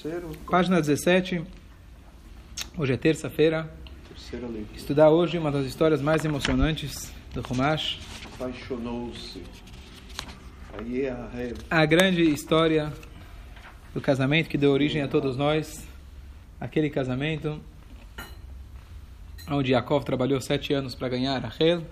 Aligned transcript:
Terceiro, 0.00 0.30
Página 0.48 0.80
17. 0.80 1.44
Hoje 2.78 2.92
é 2.92 2.96
terça-feira. 2.96 3.68
terceira 4.08 4.46
leitura. 4.46 4.76
Estudar 4.76 5.10
hoje 5.10 5.36
uma 5.36 5.50
das 5.50 5.66
histórias 5.66 6.00
mais 6.00 6.24
emocionantes 6.24 7.12
do 7.34 7.40
Rumash. 7.40 7.98
Apaixonou-se. 8.34 9.42
Aí 10.78 11.02
é 11.02 11.10
a. 11.10 11.80
A 11.82 11.84
grande 11.84 12.22
história 12.22 12.92
do 13.92 14.00
casamento 14.00 14.48
que 14.48 14.56
deu 14.56 14.70
origem 14.70 15.02
a 15.02 15.08
todos 15.08 15.36
nós. 15.36 15.84
Aquele 16.60 16.90
casamento 16.90 17.60
onde 19.50 19.72
Yaakov 19.72 20.04
trabalhou 20.04 20.40
sete 20.40 20.72
anos 20.72 20.94
para 20.94 21.08
ganhar 21.08 21.40
Rachel. 21.40 21.82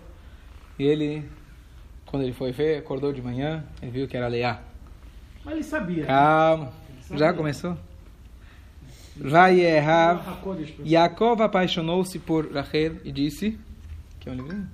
E 0.79 0.85
ele, 0.85 1.29
quando 2.05 2.23
ele 2.23 2.33
foi 2.33 2.53
ver, 2.53 2.79
acordou 2.79 3.13
de 3.13 3.21
manhã 3.21 3.65
e 3.83 3.89
viu 3.89 4.07
que 4.07 4.17
era 4.17 4.29
Leá. 4.29 4.63
Mas 5.45 5.55
ele 5.55 5.65
sabia. 5.65 6.07
Calma, 6.07 6.73
já 7.11 7.33
começou? 7.33 7.73
A 7.73 7.86
das 9.17 10.71
pessoas. 10.71 10.89
Yaakov 10.89 11.43
apaixonou-se 11.43 12.19
por 12.19 12.53
Rachel 12.53 12.97
e 13.05 13.13
disse: 13.13 13.59
Quer 14.21 14.31
um 14.31 14.35
livrinho? 14.35 14.69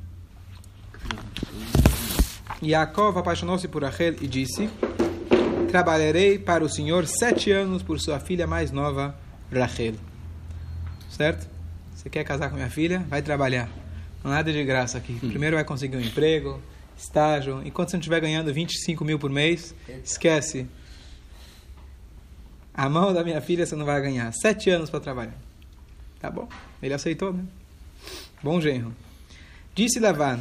Yaakov 2.62 3.19
apaixonou-se 3.19 3.67
por 3.69 3.83
Rachel 3.83 4.17
e 4.20 4.27
disse: 4.27 4.69
Trabalharei 5.69 6.39
para 6.39 6.65
o 6.65 6.69
Senhor 6.69 7.07
sete 7.07 7.51
anos 7.51 7.83
por 7.83 7.98
sua 8.01 8.20
filha 8.20 8.47
mais 8.47 8.70
nova, 8.70 9.17
Rachel. 9.51 9.95
Certo? 11.11 11.48
Você 11.95 12.11
quer 12.11 12.25
casar 12.25 12.51
com 12.51 12.56
minha 12.56 12.70
filha? 12.70 13.05
Vai 13.09 13.23
trabalhar. 13.23 13.69
Não 14.23 14.31
há 14.31 14.37
nada 14.37 14.53
de 14.53 14.65
graça 14.65 14.98
aqui. 14.98 15.15
Primeiro 15.15 15.56
vai 15.56 15.65
conseguir 15.65 15.97
um 15.97 16.01
emprego, 16.01 16.61
estágio. 16.97 17.61
Enquanto 17.65 17.91
você 17.91 17.97
não 17.97 18.01
estiver 18.01 18.20
ganhando 18.20 18.53
25 18.53 19.05
mil 19.05 19.19
por 19.19 19.31
mês, 19.31 19.75
esquece. 20.05 20.67
A 22.75 22.89
mão 22.89 23.12
da 23.12 23.23
minha 23.23 23.41
filha 23.41 23.67
você 23.67 23.77
não 23.77 23.85
vai 23.85 24.01
ganhar. 24.01 24.33
Sete 24.33 24.71
anos 24.71 24.89
para 24.89 25.01
trabalhar. 25.01 25.35
Tá 26.19 26.31
bom. 26.31 26.49
Ele 26.83 26.95
aceitou, 26.95 27.33
né? 27.33 27.45
Bom 28.42 28.61
genro. 28.61 28.95
Disse 29.75 30.01
Lavan: 30.01 30.41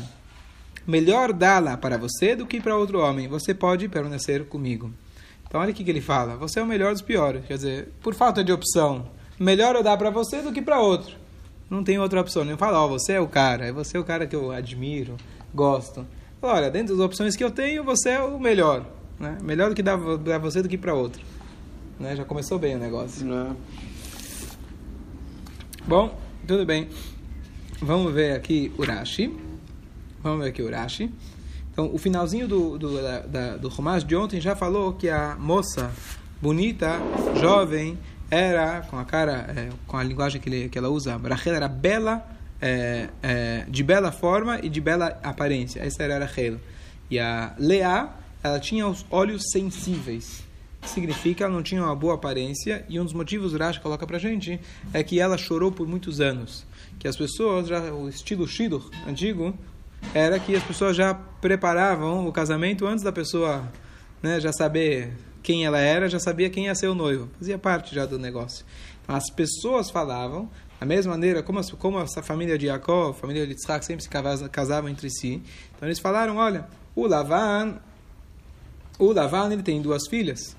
Melhor 0.87 1.31
dá-la 1.33 1.77
para 1.77 1.97
você 1.97 2.35
do 2.35 2.45
que 2.45 2.59
para 2.59 2.75
outro 2.75 2.99
homem. 2.99 3.27
Você 3.27 3.53
pode 3.53 3.87
permanecer 3.87 4.45
comigo. 4.45 4.91
Então, 5.47 5.59
olha 5.59 5.71
o 5.71 5.73
que, 5.73 5.89
ele 5.89 6.01
fala. 6.01 6.35
Você 6.37 6.59
é 6.59 6.63
o 6.63 6.65
melhor 6.65 6.93
dos 6.93 7.01
piores. 7.01 7.45
Quer 7.45 7.55
dizer, 7.55 7.89
por 8.01 8.13
falta 8.15 8.43
de 8.43 8.53
opção, 8.53 9.07
melhor 9.37 9.75
eu 9.75 9.83
dar 9.83 9.97
para 9.97 10.09
você 10.09 10.41
do 10.41 10.51
que 10.51 10.61
para 10.61 10.79
outro. 10.79 11.15
Não 11.69 11.83
tem 11.83 11.99
outra 11.99 12.21
opção. 12.21 12.45
Não 12.45 12.57
fala, 12.57 12.79
ó, 12.79 12.87
você 12.87 13.13
é 13.13 13.19
o 13.19 13.27
cara. 13.27 13.67
É 13.67 13.71
você 13.71 13.97
o 13.97 14.03
cara 14.03 14.25
que 14.25 14.35
eu 14.35 14.51
admiro, 14.51 15.17
gosto. 15.53 16.05
Olha, 16.41 16.71
dentro 16.71 16.95
das 16.95 17.05
opções 17.05 17.35
que 17.35 17.43
eu 17.43 17.51
tenho, 17.51 17.83
você 17.83 18.11
é 18.11 18.21
o 18.21 18.39
melhor. 18.39 18.85
Né? 19.19 19.37
Melhor 19.43 19.69
do 19.69 19.75
que 19.75 19.83
dar 19.83 19.97
para 19.97 20.37
você 20.37 20.61
do 20.61 20.69
que 20.69 20.77
para 20.77 20.93
outro. 20.93 21.21
Né? 22.01 22.15
Já 22.15 22.25
começou 22.25 22.57
bem 22.59 22.75
o 22.75 22.79
negócio. 22.79 23.25
Né? 23.25 23.55
Bom, 25.87 26.17
tudo 26.47 26.65
bem. 26.65 26.89
Vamos 27.81 28.13
ver 28.13 28.33
aqui 28.35 28.71
o 28.77 28.83
Rashi. 28.83 29.33
Vamos 30.21 30.43
ver 30.43 30.49
aqui 30.49 30.61
o 30.61 30.69
Rashi. 30.69 31.11
Então, 31.71 31.89
o 31.93 31.97
finalzinho 31.97 32.47
do, 32.47 32.77
do, 32.77 33.01
da, 33.01 33.19
da- 33.19 33.57
do 33.57 33.69
Rumash 33.69 34.03
de 34.03 34.15
ontem 34.15 34.41
já 34.41 34.55
falou 34.55 34.93
que 34.93 35.09
a 35.09 35.35
moça 35.39 35.91
bonita, 36.41 36.99
jovem, 37.39 37.97
era, 38.29 38.81
com 38.81 38.97
a 38.97 39.05
cara, 39.05 39.53
é, 39.55 39.69
com 39.87 39.97
a 39.97 40.03
linguagem 40.03 40.39
que, 40.41 40.49
ele, 40.49 40.69
que 40.69 40.77
ela 40.77 40.89
usa, 40.89 41.17
Rachel 41.17 41.53
era 41.55 41.67
bela, 41.67 42.25
é, 42.61 43.09
é, 43.23 43.65
de 43.69 43.83
bela 43.83 44.11
forma 44.11 44.59
e 44.61 44.69
de 44.69 44.81
bela 44.81 45.19
aparência. 45.23 45.79
Essa 45.81 46.03
era 46.03 46.15
a 46.17 46.19
Rachel. 46.19 46.57
E 47.09 47.19
a 47.19 47.53
Leá, 47.57 48.15
ela 48.43 48.59
tinha 48.59 48.87
os 48.87 49.05
olhos 49.09 49.43
sensíveis. 49.51 50.43
Significa 50.83 51.35
que 51.35 51.43
ela 51.43 51.53
não 51.53 51.61
tinha 51.63 51.83
uma 51.83 51.95
boa 51.95 52.15
aparência 52.15 52.83
e 52.89 52.99
um 52.99 53.03
dos 53.03 53.13
motivos 53.13 53.53
Rashi 53.53 53.79
coloca 53.79 54.05
pra 54.07 54.17
gente 54.17 54.59
é 54.93 55.03
que 55.03 55.19
ela 55.19 55.37
chorou 55.37 55.71
por 55.71 55.87
muitos 55.87 56.19
anos. 56.19 56.65
Que 56.99 57.07
as 57.07 57.15
pessoas, 57.15 57.67
já, 57.67 57.93
o 57.93 58.09
estilo 58.09 58.47
Shidur 58.47 58.89
antigo, 59.07 59.53
era 60.13 60.39
que 60.39 60.55
as 60.55 60.63
pessoas 60.63 60.95
já 60.97 61.13
preparavam 61.13 62.27
o 62.27 62.31
casamento 62.31 62.85
antes 62.87 63.03
da 63.03 63.11
pessoa 63.11 63.63
né, 64.21 64.39
já 64.39 64.51
saber 64.51 65.13
quem 65.43 65.65
ela 65.65 65.79
era, 65.79 66.09
já 66.09 66.19
sabia 66.19 66.49
quem 66.49 66.65
ia 66.65 66.75
ser 66.75 66.87
o 66.87 66.95
noivo. 66.95 67.29
Fazia 67.37 67.57
parte 67.57 67.93
já 67.95 68.05
do 68.05 68.17
negócio. 68.19 68.65
Então, 69.03 69.15
as 69.15 69.29
pessoas 69.29 69.89
falavam, 69.89 70.49
da 70.79 70.85
mesma 70.85 71.11
maneira, 71.13 71.41
como, 71.43 71.59
as- 71.59 71.71
como 71.71 71.99
essa 71.99 72.21
família 72.23 72.57
de 72.57 72.65
Jacob, 72.65 73.11
a 73.11 73.13
família 73.13 73.45
de 73.45 73.53
Yitzhak 73.53 73.85
sempre 73.85 74.03
se 74.03 74.09
casa- 74.09 74.49
casavam 74.49 74.89
entre 74.89 75.09
si. 75.11 75.41
Então 75.75 75.87
eles 75.87 75.99
falaram, 75.99 76.37
olha, 76.37 76.67
o 76.95 77.05
Lavan, 77.07 77.77
o 78.99 79.11
Lavan 79.11 79.51
ele 79.53 79.63
tem 79.63 79.79
duas 79.81 80.07
filhas. 80.07 80.55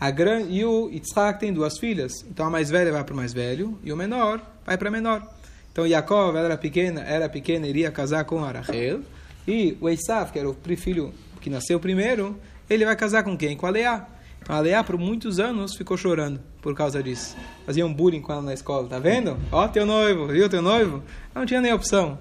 A 0.00 0.10
gran... 0.10 0.40
E 0.48 0.64
o 0.64 0.88
Yitzhak 0.90 1.38
tem 1.38 1.52
duas 1.52 1.78
filhas. 1.78 2.24
Então 2.28 2.46
a 2.46 2.50
mais 2.50 2.70
velha 2.70 2.90
vai 2.90 3.04
para 3.04 3.12
o 3.12 3.16
mais 3.16 3.34
velho 3.34 3.78
e 3.84 3.92
o 3.92 3.96
menor 3.96 4.40
vai 4.64 4.78
para 4.78 4.88
a 4.88 4.90
menor. 4.90 5.22
Então 5.70 5.86
Yaakov 5.86 6.36
era 6.36 6.56
pequena, 6.56 7.02
era 7.02 7.28
pequena, 7.28 7.66
iria 7.66 7.90
casar 7.90 8.24
com 8.24 8.42
a 8.42 8.50
Rachel. 8.50 9.02
E 9.46 9.76
o 9.80 9.88
Esav, 9.88 10.32
que 10.32 10.38
era 10.38 10.48
o 10.48 10.56
filho 10.76 11.12
que 11.40 11.50
nasceu 11.50 11.78
primeiro, 11.78 12.38
ele 12.68 12.84
vai 12.84 12.96
casar 12.96 13.22
com 13.22 13.36
quem? 13.36 13.56
Com 13.56 13.66
a 13.66 13.70
Leá. 13.70 14.06
Então 14.42 14.56
a 14.56 14.60
Leá 14.60 14.82
por 14.82 14.96
muitos 14.96 15.38
anos 15.38 15.76
ficou 15.76 15.96
chorando 15.96 16.40
por 16.62 16.74
causa 16.74 17.02
disso. 17.02 17.36
Faziam 17.66 17.92
bullying 17.92 18.20
com 18.20 18.32
ela 18.32 18.42
na 18.42 18.54
escola, 18.54 18.88
tá 18.88 18.98
vendo? 18.98 19.38
Ó 19.52 19.68
teu 19.68 19.84
noivo, 19.84 20.26
viu 20.28 20.48
teu 20.48 20.62
noivo? 20.62 21.02
Não 21.34 21.44
tinha 21.44 21.60
nem 21.60 21.72
opção. 21.72 22.18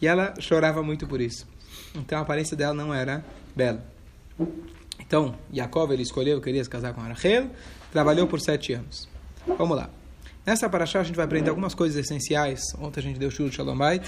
E 0.00 0.06
ela 0.06 0.34
chorava 0.38 0.82
muito 0.82 1.06
por 1.06 1.20
isso. 1.20 1.46
Então 1.94 2.18
a 2.18 2.22
aparência 2.22 2.56
dela 2.56 2.74
não 2.74 2.94
era 2.94 3.24
bela. 3.54 3.84
Então, 5.00 5.34
Yaakov 5.54 5.92
ele 5.92 6.02
escolheu, 6.02 6.40
queria 6.40 6.62
se 6.64 6.70
casar 6.70 6.92
com 6.94 7.00
Rachel, 7.00 7.50
trabalhou 7.92 8.26
por 8.26 8.40
sete 8.40 8.72
anos. 8.72 9.08
Vamos 9.58 9.76
lá. 9.76 9.90
Nessa 10.44 10.68
paraxá 10.68 11.00
a 11.00 11.02
gente 11.02 11.16
vai 11.16 11.24
aprender 11.24 11.50
algumas 11.50 11.74
coisas 11.74 11.96
essenciais. 11.96 12.60
Ontem 12.78 13.00
a 13.00 13.02
gente 13.02 13.18
deu 13.18 13.30
shur 13.30 13.50
Shalom 13.50 13.76
Bait. 13.76 14.02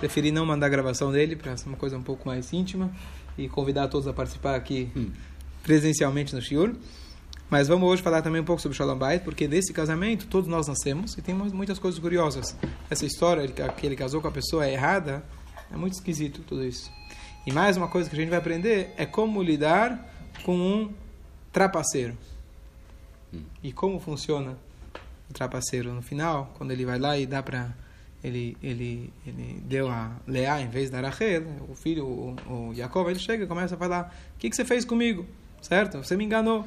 Preferi 0.00 0.30
não 0.32 0.46
mandar 0.46 0.66
a 0.66 0.70
gravação 0.70 1.12
dele 1.12 1.36
para 1.36 1.56
ser 1.56 1.68
uma 1.68 1.76
coisa 1.76 1.96
um 1.98 2.02
pouco 2.02 2.26
mais 2.26 2.52
íntima 2.52 2.90
e 3.36 3.48
convidar 3.48 3.88
todos 3.88 4.08
a 4.08 4.12
participar 4.12 4.54
aqui 4.54 4.90
presencialmente 5.62 6.34
no 6.34 6.40
shiur. 6.40 6.74
Mas 7.50 7.68
vamos 7.68 7.86
hoje 7.88 8.02
falar 8.02 8.22
também 8.22 8.40
um 8.40 8.44
pouco 8.44 8.62
sobre 8.62 8.76
Shalom 8.76 8.96
Bait, 8.96 9.22
porque 9.22 9.46
desse 9.46 9.72
casamento 9.74 10.26
todos 10.26 10.48
nós 10.48 10.66
nascemos 10.66 11.16
e 11.18 11.22
tem 11.22 11.34
mu- 11.34 11.54
muitas 11.54 11.78
coisas 11.78 12.00
curiosas. 12.00 12.56
Essa 12.88 13.04
história 13.04 13.46
de 13.46 13.52
que 13.52 13.86
ele 13.86 13.94
casou 13.94 14.22
com 14.22 14.28
a 14.28 14.32
pessoa 14.32 14.66
errada 14.66 15.22
é 15.70 15.76
muito 15.76 15.92
esquisito 15.92 16.40
tudo 16.40 16.64
isso. 16.64 16.90
E 17.46 17.52
mais 17.52 17.76
uma 17.76 17.88
coisa 17.88 18.08
que 18.08 18.16
a 18.16 18.18
gente 18.18 18.30
vai 18.30 18.38
aprender 18.38 18.94
é 18.96 19.04
como 19.04 19.42
lidar 19.42 20.10
com 20.44 20.56
um 20.56 20.92
trapaceiro. 21.52 22.16
E 23.62 23.72
como 23.72 23.98
funciona 24.00 24.58
o 25.30 25.32
trapaceiro 25.32 25.92
no 25.92 26.02
final, 26.02 26.52
quando 26.58 26.70
ele 26.70 26.84
vai 26.84 26.98
lá 26.98 27.18
e 27.18 27.26
dá 27.26 27.42
para 27.42 27.70
ele 28.22 28.56
ele 28.62 29.12
ele 29.26 29.60
deu 29.64 29.88
a 29.88 30.12
Leá 30.26 30.60
em 30.60 30.68
vez 30.68 30.90
da 30.90 31.00
Rachel, 31.00 31.44
o 31.68 31.74
filho 31.74 32.06
o, 32.06 32.36
o 32.70 32.74
Jacob, 32.74 33.08
ele 33.08 33.18
chega 33.18 33.44
e 33.44 33.46
começa 33.46 33.74
a 33.74 33.78
falar: 33.78 34.14
"O 34.36 34.38
que 34.38 34.50
que 34.50 34.56
você 34.56 34.64
fez 34.64 34.84
comigo?" 34.84 35.26
Certo? 35.60 35.98
Você 35.98 36.16
me 36.16 36.24
enganou. 36.24 36.66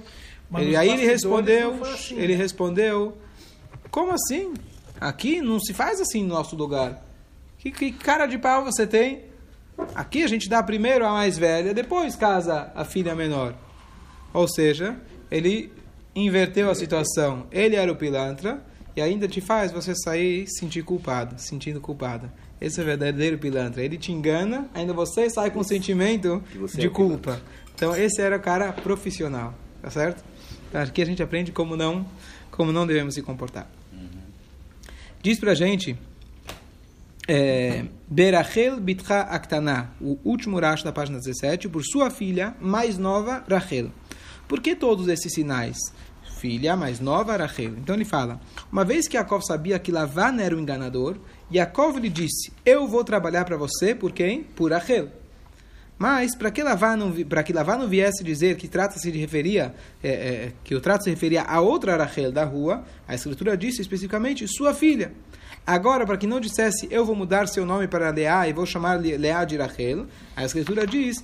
Mas 0.49 0.63
Ele, 0.63 0.75
aí 0.75 0.89
ele 0.89 1.05
respondeu, 1.05 1.83
assim, 1.83 2.15
ele 2.17 2.33
né? 2.33 2.41
respondeu: 2.41 3.17
"Como 3.91 4.11
assim? 4.11 4.53
Aqui 4.99 5.41
não 5.41 5.59
se 5.59 5.73
faz 5.73 5.99
assim 5.99 6.23
no 6.23 6.29
nosso 6.29 6.55
lugar. 6.55 7.03
Que, 7.57 7.71
que 7.71 7.91
cara 7.91 8.25
de 8.25 8.37
pau 8.37 8.63
você 8.63 8.87
tem? 8.87 9.23
Aqui 9.93 10.23
a 10.23 10.27
gente 10.27 10.49
dá 10.49 10.61
primeiro 10.63 11.05
a 11.05 11.11
mais 11.11 11.37
velha, 11.37 11.73
depois 11.73 12.15
casa 12.15 12.71
a 12.75 12.85
filha 12.85 13.15
menor." 13.15 13.53
Ou 14.33 14.47
seja, 14.47 14.97
ele 15.31 15.71
inverteu 16.15 16.69
a 16.69 16.75
situação. 16.75 17.47
Ele 17.51 17.75
era 17.75 17.91
o 17.91 17.95
pilantra 17.95 18.61
e 18.95 19.01
ainda 19.01 19.27
te 19.27 19.41
faz 19.41 19.71
você 19.71 19.93
sair 19.95 20.47
sentir 20.47 20.83
culpado, 20.83 21.35
sentindo 21.37 21.81
culpada. 21.81 22.33
Esse 22.59 22.79
é 22.79 22.83
o 22.83 22.85
verdadeiro 22.85 23.37
pilantra. 23.37 23.83
Ele 23.83 23.97
te 23.97 24.11
engana, 24.11 24.69
ainda 24.73 24.93
você 24.93 25.29
sai 25.29 25.51
com 25.51 25.59
o 25.59 25.63
sentimento 25.63 26.41
de 26.73 26.87
é 26.87 26.89
culpa. 26.89 27.41
Então 27.73 27.95
esse 27.95 28.21
era 28.21 28.37
o 28.37 28.39
cara 28.39 28.71
profissional, 28.71 29.53
tá 29.81 29.89
certo? 29.89 30.23
Então, 30.69 30.81
aqui 30.81 31.01
a 31.01 31.05
gente 31.05 31.21
aprende 31.21 31.51
como 31.51 31.75
não, 31.75 32.05
como 32.51 32.71
não 32.71 32.87
devemos 32.87 33.13
se 33.13 33.21
comportar. 33.21 33.69
Diz 35.21 35.39
pra 35.39 35.53
gente 35.53 35.97
Berachel 38.07 38.79
Bitcha 38.79 39.21
Aktana, 39.21 39.91
o 39.99 40.17
último 40.23 40.59
racho 40.59 40.83
da 40.83 40.91
página 40.91 41.17
17, 41.17 41.67
por 41.69 41.83
sua 41.83 42.11
filha 42.11 42.55
mais 42.61 42.97
nova, 42.97 43.43
Rachel. 43.49 43.91
Por 44.47 44.61
que 44.61 44.75
todos 44.75 45.07
esses 45.07 45.33
sinais? 45.33 45.77
Filha 46.37 46.75
mais 46.75 46.99
nova, 46.99 47.35
Rachel. 47.35 47.73
Então 47.77 47.95
ele 47.95 48.05
fala: 48.05 48.39
uma 48.71 48.85
vez 48.85 49.07
que 49.07 49.17
Yaakov 49.17 49.43
sabia 49.43 49.79
que 49.79 49.91
Lavan 49.91 50.39
era 50.39 50.55
o 50.55 50.59
enganador, 50.59 51.17
Yaakov 51.51 51.97
lhe 51.97 52.09
disse: 52.09 52.51
Eu 52.63 52.87
vou 52.87 53.03
trabalhar 53.03 53.43
para 53.45 53.57
você 53.57 53.95
por 53.95 54.11
quem? 54.11 54.43
Por 54.43 54.71
Rachel. 54.71 55.09
Mas, 55.97 56.35
para 56.35 56.51
que 56.51 56.61
Lavá 56.61 56.97
não, 56.97 57.11
para 57.23 57.41
que 57.41 57.53
não 57.53 57.87
viesse 57.87 58.21
dizer 58.21 58.57
que 58.57 58.67
trata-se 58.67 59.09
de 59.09 59.17
referia, 59.17 59.73
é, 60.03 60.09
é, 60.09 60.51
que 60.61 60.75
o 60.75 60.81
trato 60.81 61.05
se 61.05 61.09
referia 61.09 61.43
a 61.43 61.61
outra 61.61 61.95
Rachel 61.95 62.33
da 62.33 62.43
rua, 62.43 62.83
a 63.07 63.15
escritura 63.15 63.55
disse 63.55 63.81
especificamente 63.81 64.45
sua 64.45 64.73
filha. 64.73 65.13
Agora, 65.67 66.05
para 66.05 66.17
que 66.17 66.27
não 66.27 66.39
dissesse 66.39 66.87
eu 66.91 67.03
vou 67.03 67.15
mudar 67.15 67.47
seu 67.47 67.65
nome 67.65 67.87
para 67.87 68.11
Leá 68.11 68.47
e 68.47 68.53
vou 68.53 68.67
chamar 68.67 68.99
Leá 68.99 69.43
de 69.43 69.57
Rachel, 69.57 70.05
a 70.35 70.45
escritura 70.45 70.85
diz 70.85 71.23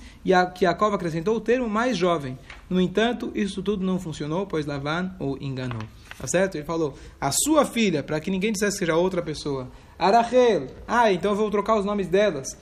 que 0.54 0.64
Jacob 0.64 0.92
acrescentou 0.94 1.36
o 1.36 1.40
termo 1.40 1.68
mais 1.68 1.96
jovem. 1.96 2.36
No 2.68 2.80
entanto, 2.80 3.30
isso 3.36 3.62
tudo 3.62 3.84
não 3.84 4.00
funcionou, 4.00 4.44
pois 4.44 4.66
Lavan 4.66 5.14
o 5.20 5.36
enganou. 5.40 5.82
Tá 6.18 6.26
certo? 6.26 6.56
Ele 6.56 6.64
falou, 6.64 6.98
a 7.20 7.30
sua 7.30 7.64
filha, 7.64 8.02
para 8.02 8.18
que 8.18 8.30
ninguém 8.30 8.52
dissesse 8.52 8.78
que 8.78 8.78
seja 8.80 8.96
outra 8.96 9.22
pessoa. 9.22 9.68
Arachel, 9.96 10.66
ah, 10.88 11.12
então 11.12 11.32
eu 11.32 11.36
vou 11.36 11.50
trocar 11.50 11.78
os 11.78 11.84
nomes 11.84 12.08
delas 12.08 12.56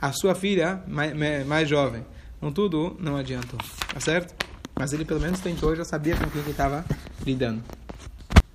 a 0.00 0.12
sua 0.12 0.34
filha 0.34 0.82
mais, 0.86 1.14
mais 1.46 1.68
jovem. 1.68 2.04
Contudo, 2.40 2.96
não 3.00 3.16
adiantou. 3.16 3.58
Tá 3.92 3.98
certo? 3.98 4.34
Mas 4.78 4.92
ele 4.92 5.04
pelo 5.04 5.20
menos 5.20 5.40
tentou, 5.40 5.74
já 5.74 5.84
sabia 5.84 6.16
com 6.16 6.28
quem 6.28 6.40
ele 6.42 6.50
estava 6.50 6.84
lidando. 7.24 7.62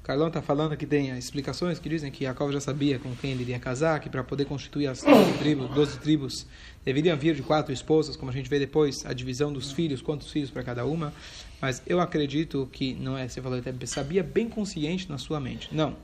Carlão 0.03 0.27
está 0.27 0.41
falando 0.41 0.75
que 0.75 0.85
tem 0.87 1.15
explicações 1.17 1.77
que 1.77 1.87
dizem 1.87 2.11
que 2.11 2.23
Jacob 2.23 2.51
já 2.51 2.59
sabia 2.59 2.97
com 2.97 3.13
quem 3.15 3.31
ele 3.31 3.43
iria 3.43 3.59
casar, 3.59 3.99
que 3.99 4.09
para 4.09 4.23
poder 4.23 4.45
constituir 4.45 4.87
as 4.87 5.03
12 5.03 5.33
tribos, 5.33 5.69
12 5.69 5.99
tribos 5.99 6.47
deveriam 6.83 7.15
vir 7.15 7.35
de 7.35 7.43
quatro 7.43 7.71
esposas, 7.71 8.15
como 8.15 8.31
a 8.31 8.33
gente 8.33 8.49
vê 8.49 8.57
depois, 8.57 9.05
a 9.05 9.13
divisão 9.13 9.53
dos 9.53 9.71
filhos, 9.71 10.01
quantos 10.01 10.31
filhos 10.31 10.49
para 10.49 10.63
cada 10.63 10.85
uma. 10.85 11.13
Mas 11.61 11.81
eu 11.85 11.99
acredito 11.99 12.67
que 12.71 12.95
não 12.95 13.17
é, 13.17 13.27
você 13.27 13.41
falou, 13.41 13.57
ele 13.57 13.87
sabia 13.87 14.23
bem 14.23 14.49
consciente 14.49 15.07
na 15.09 15.17
sua 15.17 15.39
mente. 15.39 15.69
Não. 15.71 15.95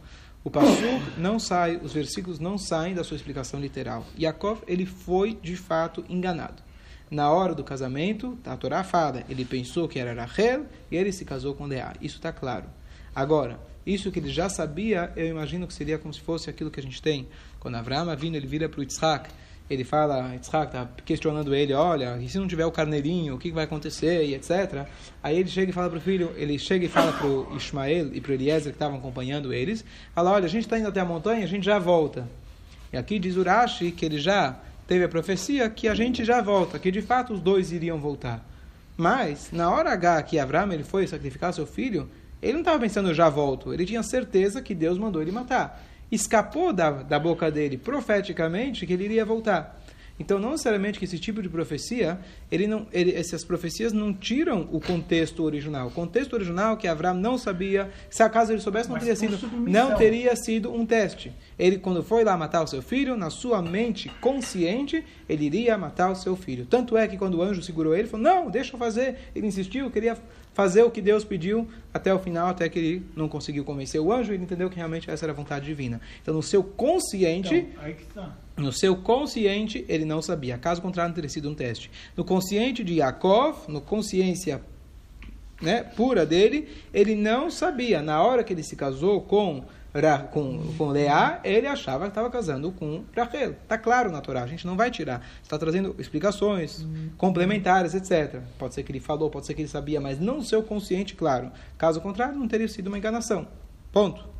O 0.43 0.51
Passuk 0.51 1.01
não 1.17 1.39
sai, 1.39 1.77
os 1.77 1.91
versículos 1.91 2.37
não 2.37 2.55
saem 2.55 2.93
da 2.93 3.03
sua 3.03 3.17
explicação 3.17 3.59
literal. 3.59 4.05
Yaakov, 4.19 4.61
ele 4.67 4.85
foi 4.85 5.33
de 5.33 5.55
fato 5.55 6.05
enganado. 6.07 6.61
Na 7.09 7.31
hora 7.31 7.55
do 7.55 7.63
casamento, 7.63 8.37
a 8.45 8.55
Torá 8.55 8.83
fala, 8.83 9.23
ele 9.27 9.43
pensou 9.43 9.87
que 9.87 9.97
era 9.97 10.13
Rachel 10.13 10.67
e 10.91 10.95
ele 10.95 11.11
se 11.11 11.25
casou 11.25 11.55
com 11.55 11.65
Leá. 11.65 11.93
Isso 11.99 12.17
está 12.17 12.31
claro. 12.31 12.65
Agora, 13.15 13.59
isso 13.85 14.11
que 14.11 14.19
ele 14.19 14.29
já 14.29 14.49
sabia, 14.49 15.11
eu 15.15 15.27
imagino 15.27 15.67
que 15.67 15.73
seria 15.73 15.97
como 15.97 16.13
se 16.13 16.21
fosse 16.21 16.49
aquilo 16.49 16.71
que 16.71 16.79
a 16.79 16.83
gente 16.83 17.01
tem. 17.01 17.27
Quando 17.59 17.75
Avraham 17.75 18.15
vindo, 18.15 18.35
ele 18.35 18.47
vira 18.47 18.67
para 18.67 18.79
o 18.79 18.83
Yitzhak 18.83 19.29
ele 19.69 19.83
fala, 19.83 20.33
Yitzhak 20.33 20.67
está 20.67 20.87
questionando 21.03 21.53
ele, 21.55 21.73
olha, 21.73 22.17
e 22.21 22.29
se 22.29 22.37
não 22.37 22.47
tiver 22.47 22.65
o 22.65 22.71
carneirinho, 22.71 23.35
o 23.35 23.37
que 23.39 23.51
vai 23.51 23.63
acontecer, 23.63 24.23
e 24.23 24.35
etc. 24.35 24.85
Aí 25.23 25.39
ele 25.39 25.49
chega 25.49 25.71
e 25.71 25.73
fala 25.73 25.89
para 25.89 25.97
o 25.97 26.01
filho, 26.01 26.31
ele 26.35 26.59
chega 26.59 26.85
e 26.85 26.87
fala 26.87 27.11
para 27.11 27.25
o 27.25 27.57
Ismael 27.57 28.13
e 28.13 28.21
para 28.21 28.31
o 28.31 28.35
Eliezer, 28.35 28.71
que 28.71 28.75
estavam 28.75 28.97
acompanhando 28.97 29.51
eles, 29.51 29.83
fala, 30.13 30.31
olha, 30.31 30.45
a 30.45 30.49
gente 30.49 30.65
está 30.65 30.77
indo 30.77 30.87
até 30.87 30.99
a 30.99 31.05
montanha, 31.05 31.43
a 31.43 31.47
gente 31.47 31.65
já 31.65 31.79
volta. 31.79 32.29
E 32.93 32.97
aqui 32.97 33.17
diz 33.17 33.35
Urashi 33.35 33.91
que 33.91 34.05
ele 34.05 34.19
já 34.19 34.59
teve 34.87 35.03
a 35.03 35.09
profecia 35.09 35.67
que 35.67 35.87
a 35.87 35.95
gente 35.95 36.23
já 36.23 36.41
volta, 36.41 36.77
que 36.77 36.91
de 36.91 37.01
fato 37.01 37.33
os 37.33 37.39
dois 37.39 37.71
iriam 37.71 37.99
voltar. 37.99 38.47
Mas, 38.95 39.49
na 39.51 39.71
hora 39.71 39.91
H 39.91 40.21
que 40.23 40.37
Abraão 40.37 40.71
ele 40.71 40.83
foi 40.83 41.07
sacrificar 41.07 41.51
seu 41.53 41.65
filho, 41.65 42.07
ele 42.45 42.53
não 42.53 42.61
estava 42.61 42.79
pensando, 42.79 43.13
já 43.13 43.29
volto. 43.29 43.73
Ele 43.73 43.85
tinha 43.85 44.03
certeza 44.03 44.61
que 44.61 44.73
Deus 44.73 44.97
mandou 44.97 45.21
ele 45.21 45.31
matar 45.31 45.81
escapou 46.11 46.71
da, 46.71 46.91
da 46.91 47.19
boca 47.19 47.49
dele 47.49 47.77
profeticamente 47.77 48.85
que 48.85 48.93
ele 48.93 49.05
iria 49.05 49.25
voltar. 49.25 49.81
Então, 50.19 50.39
não 50.39 50.51
necessariamente 50.51 50.97
que 50.97 51.05
esse 51.05 51.19
tipo 51.19 51.41
de 51.41 51.49
profecia, 51.49 52.19
ele 52.49 52.67
não, 52.67 52.87
ele, 52.93 53.13
essas 53.13 53.43
profecias 53.43 53.91
não 53.91 54.13
tiram 54.13 54.67
o 54.71 54.79
contexto 54.79 55.43
original. 55.43 55.87
O 55.87 55.91
contexto 55.91 56.33
original 56.33 56.77
que 56.77 56.87
Abraão 56.87 57.15
não 57.15 57.37
sabia, 57.37 57.91
se 58.09 58.23
acaso 58.23 58.53
ele 58.53 58.61
soubesse, 58.61 58.89
não 58.89 58.97
teria 58.97 59.15
sido, 59.15 59.37
não 59.69 59.95
teria 59.95 60.35
sido 60.35 60.73
um 60.73 60.85
teste. 60.85 61.33
Ele, 61.59 61.77
quando 61.77 62.01
foi 62.01 62.23
lá 62.23 62.37
matar 62.37 62.63
o 62.63 62.67
seu 62.67 62.81
filho, 62.81 63.17
na 63.17 63.29
sua 63.29 63.61
mente 63.61 64.09
consciente, 64.21 65.03
ele 65.27 65.45
iria 65.45 65.77
matar 65.77 66.09
o 66.11 66.15
seu 66.15 66.35
filho. 66.35 66.65
Tanto 66.65 66.95
é 66.95 67.07
que 67.07 67.17
quando 67.17 67.35
o 67.35 67.41
anjo 67.41 67.61
segurou 67.61 67.93
ele, 67.93 68.03
ele 68.03 68.09
falou: 68.09 68.23
Não, 68.23 68.49
deixa 68.49 68.73
eu 68.73 68.79
fazer. 68.79 69.17
Ele 69.35 69.47
insistiu, 69.47 69.91
queria 69.91 70.17
fazer 70.53 70.83
o 70.83 70.89
que 70.89 71.01
Deus 71.01 71.25
pediu 71.25 71.67
até 71.93 72.13
o 72.13 72.19
final, 72.19 72.47
até 72.47 72.69
que 72.69 72.79
ele 72.79 73.05
não 73.15 73.27
conseguiu 73.27 73.65
convencer 73.65 73.99
o 73.99 74.11
anjo, 74.11 74.31
ele 74.31 74.43
entendeu 74.43 74.69
que 74.69 74.77
realmente 74.77 75.11
essa 75.11 75.25
era 75.25 75.33
a 75.33 75.35
vontade 75.35 75.65
divina. 75.65 75.99
Então, 76.21 76.33
no 76.33 76.41
seu 76.41 76.63
consciente, 76.63 77.55
então, 77.55 78.31
no 78.57 78.71
seu 78.71 78.95
consciente, 78.95 79.85
ele 79.87 80.05
não 80.05 80.21
sabia. 80.21 80.57
Caso 80.57 80.81
contrário, 80.81 81.09
não 81.09 81.15
teria 81.15 81.29
sido 81.29 81.49
um 81.49 81.55
teste. 81.55 81.91
No 82.15 82.23
consciente 82.23 82.83
de 82.83 82.95
Yaakov, 82.95 83.67
no 83.67 83.81
consciência 83.81 84.61
né, 85.61 85.83
pura 85.83 86.25
dele, 86.25 86.69
ele 86.93 87.15
não 87.15 87.49
sabia. 87.51 88.01
Na 88.01 88.21
hora 88.21 88.43
que 88.43 88.53
ele 88.53 88.63
se 88.63 88.75
casou 88.75 89.21
com 89.21 89.63
com, 90.31 90.73
com 90.77 90.89
Leá, 90.89 91.39
ele 91.41 91.67
achava 91.67 92.03
que 92.03 92.09
estava 92.09 92.29
casando 92.29 92.69
com 92.69 93.05
Rachel. 93.15 93.51
Está 93.51 93.77
claro 93.77 94.11
na 94.11 94.19
Torá, 94.19 94.43
a 94.43 94.47
gente 94.47 94.67
não 94.67 94.75
vai 94.75 94.91
tirar. 94.91 95.25
Está 95.41 95.57
trazendo 95.57 95.95
explicações 95.97 96.81
uhum. 96.81 97.11
complementares, 97.17 97.93
etc. 97.93 98.41
Pode 98.59 98.73
ser 98.73 98.83
que 98.83 98.91
ele 98.91 98.99
falou, 98.99 99.29
pode 99.29 99.45
ser 99.45 99.53
que 99.53 99.61
ele 99.61 99.69
sabia, 99.69 100.01
mas 100.01 100.19
não 100.19 100.41
seu 100.41 100.61
consciente, 100.61 101.15
claro. 101.15 101.49
Caso 101.77 102.01
contrário, 102.01 102.37
não 102.37 102.45
teria 102.47 102.67
sido 102.67 102.87
uma 102.87 102.97
enganação. 102.97 103.47
Ponto. 103.89 104.34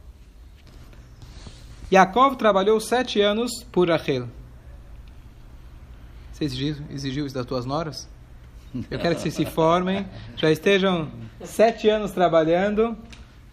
Yaakov 1.96 2.36
trabalhou 2.36 2.78
sete 2.82 3.22
anos 3.22 3.64
por 3.72 3.88
Rachel. 3.88 4.28
Você 6.34 6.44
exigiu, 6.44 6.76
exigiu 6.90 7.26
isso 7.26 7.34
das 7.34 7.46
tuas 7.46 7.66
noras? 7.66 8.10
Eu 8.92 9.00
quero 9.00 9.16
que 9.16 9.22
vocês 9.22 9.34
se 9.34 9.46
formem, 9.46 10.06
já 10.36 10.52
estejam 10.52 11.10
sete 11.42 11.88
anos 11.88 12.12
trabalhando 12.12 12.98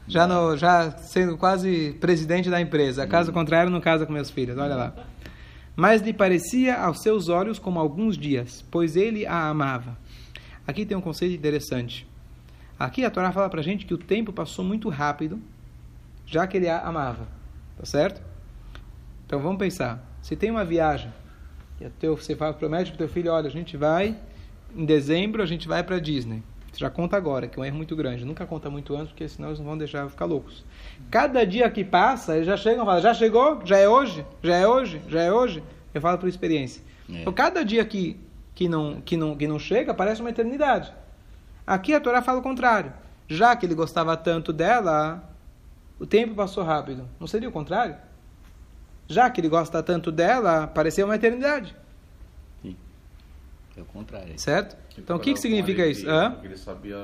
já, 0.09 0.27
no, 0.27 0.56
já 0.56 0.91
sendo 0.91 1.39
quase 1.39 1.97
presidente 2.00 2.50
da 2.50 2.61
empresa. 2.61 3.06
Caso 3.06 3.33
contrário, 3.33 3.71
não 3.71 3.81
casa 3.81 4.05
com 4.05 4.12
meus 4.12 4.29
filhos. 4.29 4.59
Olha 4.59 4.75
lá. 4.75 4.93
Mas 5.77 6.03
lhe 6.03 6.12
parecia 6.12 6.77
aos 6.77 7.00
seus 7.00 7.29
olhos 7.29 7.61
como 7.61 7.79
alguns 7.79 8.19
dias, 8.19 8.65
pois 8.73 8.97
ele 8.97 9.25
a 9.25 9.49
amava. 9.50 9.97
Aqui 10.67 10.85
tem 10.85 10.97
um 10.97 11.00
conceito 11.00 11.33
interessante. 11.33 12.09
Aqui 12.77 13.05
a 13.05 13.11
Torá 13.11 13.31
fala 13.31 13.49
pra 13.49 13.62
gente 13.62 13.87
que 13.87 13.94
o 13.94 13.99
tempo 13.99 14.33
passou 14.33 14.65
muito 14.65 14.89
rápido, 14.89 15.41
já 16.27 16.44
que 16.44 16.56
ele 16.56 16.69
a 16.69 16.81
amava. 16.81 17.29
Tá 17.79 17.87
certo? 17.87 18.31
Então 19.32 19.40
vamos 19.40 19.56
pensar. 19.56 19.99
Se 20.20 20.37
tem 20.37 20.50
uma 20.50 20.62
viagem, 20.62 21.11
e 21.81 21.88
teu, 21.88 22.14
você 22.19 22.37
fala, 22.37 22.52
promete 22.52 22.90
pro 22.90 22.99
teu 22.99 23.08
filho, 23.08 23.32
olha, 23.32 23.46
a 23.46 23.50
gente 23.50 23.79
vai, 23.79 24.14
em 24.76 24.84
dezembro 24.84 25.43
a 25.43 25.46
gente 25.46 25.67
vai 25.67 25.82
para 25.82 25.99
Disney. 25.99 26.43
Você 26.70 26.81
já 26.81 26.90
conta 26.90 27.17
agora, 27.17 27.49
que 27.49 27.58
é 27.58 27.62
um 27.62 27.64
erro 27.64 27.79
muito 27.79 27.96
grande. 27.96 28.26
Nunca 28.26 28.44
conta 28.44 28.69
muito 28.69 28.94
antes, 28.94 29.08
porque 29.08 29.26
senão 29.26 29.49
eles 29.49 29.58
não 29.58 29.64
vão 29.64 29.79
deixar 29.79 30.06
ficar 30.11 30.26
loucos. 30.26 30.67
Cada 31.11 31.46
dia 31.46 31.70
que 31.70 31.82
passa, 31.82 32.34
eles 32.34 32.46
já 32.46 32.58
chegam 32.58 32.82
e 32.82 32.84
falam, 32.84 33.00
já 33.00 33.14
chegou? 33.14 33.62
Já 33.64 33.79
é 33.79 33.88
hoje? 33.88 34.23
Já 34.43 34.55
é 34.55 34.69
hoje? 34.69 35.00
Já 35.08 35.23
é 35.23 35.32
hoje? 35.32 35.62
Eu 35.94 36.02
falo 36.02 36.19
por 36.19 36.29
experiência. 36.29 36.82
É. 37.11 37.23
Então, 37.23 37.32
cada 37.32 37.64
dia 37.64 37.87
que, 37.87 38.20
que, 38.55 38.69
não, 38.69 39.00
que, 39.00 39.17
não, 39.17 39.34
que 39.34 39.49
não 39.49 39.58
chega, 39.58 39.94
parece 39.94 40.20
uma 40.20 40.29
eternidade. 40.29 40.93
Aqui 41.67 41.94
a 41.94 42.00
Torá 42.00 42.20
fala 42.20 42.40
o 42.40 42.43
contrário. 42.43 42.93
Já 43.26 43.56
que 43.56 43.64
ele 43.64 43.75
gostava 43.75 44.14
tanto 44.14 44.52
dela, 44.52 45.26
o 45.99 46.05
tempo 46.05 46.34
passou 46.34 46.62
rápido. 46.62 47.08
Não 47.19 47.26
seria 47.26 47.49
o 47.49 47.52
contrário? 47.52 47.96
Já 49.12 49.31
que 49.31 49.41
ele 49.41 49.49
gosta 49.49 49.82
tanto 49.82 50.11
dela, 50.11 50.67
pareceu 50.67 51.06
uma 51.06 51.17
eternidade. 51.17 51.75
É 53.76 53.81
o 53.81 53.85
contrário. 53.87 54.38
Certo? 54.38 54.76
Então, 54.99 55.17
o 55.17 55.20
que, 55.20 55.32
que 55.32 55.41
significa 55.41 55.87
isso? 55.87 56.09
Hã? 56.09 56.37
Ele 56.43 56.56
sabia 56.56 56.99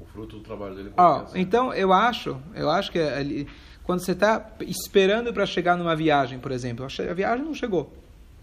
o 0.00 0.04
fruto 0.04 0.38
do 0.38 0.42
trabalho 0.42 0.74
dele. 0.74 0.92
Ó, 0.96 1.26
então, 1.34 1.72
eu 1.72 1.92
acho, 1.92 2.40
eu 2.54 2.68
acho 2.68 2.90
que 2.90 2.98
ali, 2.98 3.46
quando 3.84 4.00
você 4.00 4.12
está 4.12 4.50
esperando 4.62 5.32
para 5.32 5.46
chegar 5.46 5.76
numa 5.76 5.94
viagem, 5.94 6.38
por 6.38 6.50
exemplo, 6.50 6.84
a 6.84 7.14
viagem 7.14 7.44
não 7.44 7.54
chegou. 7.54 7.92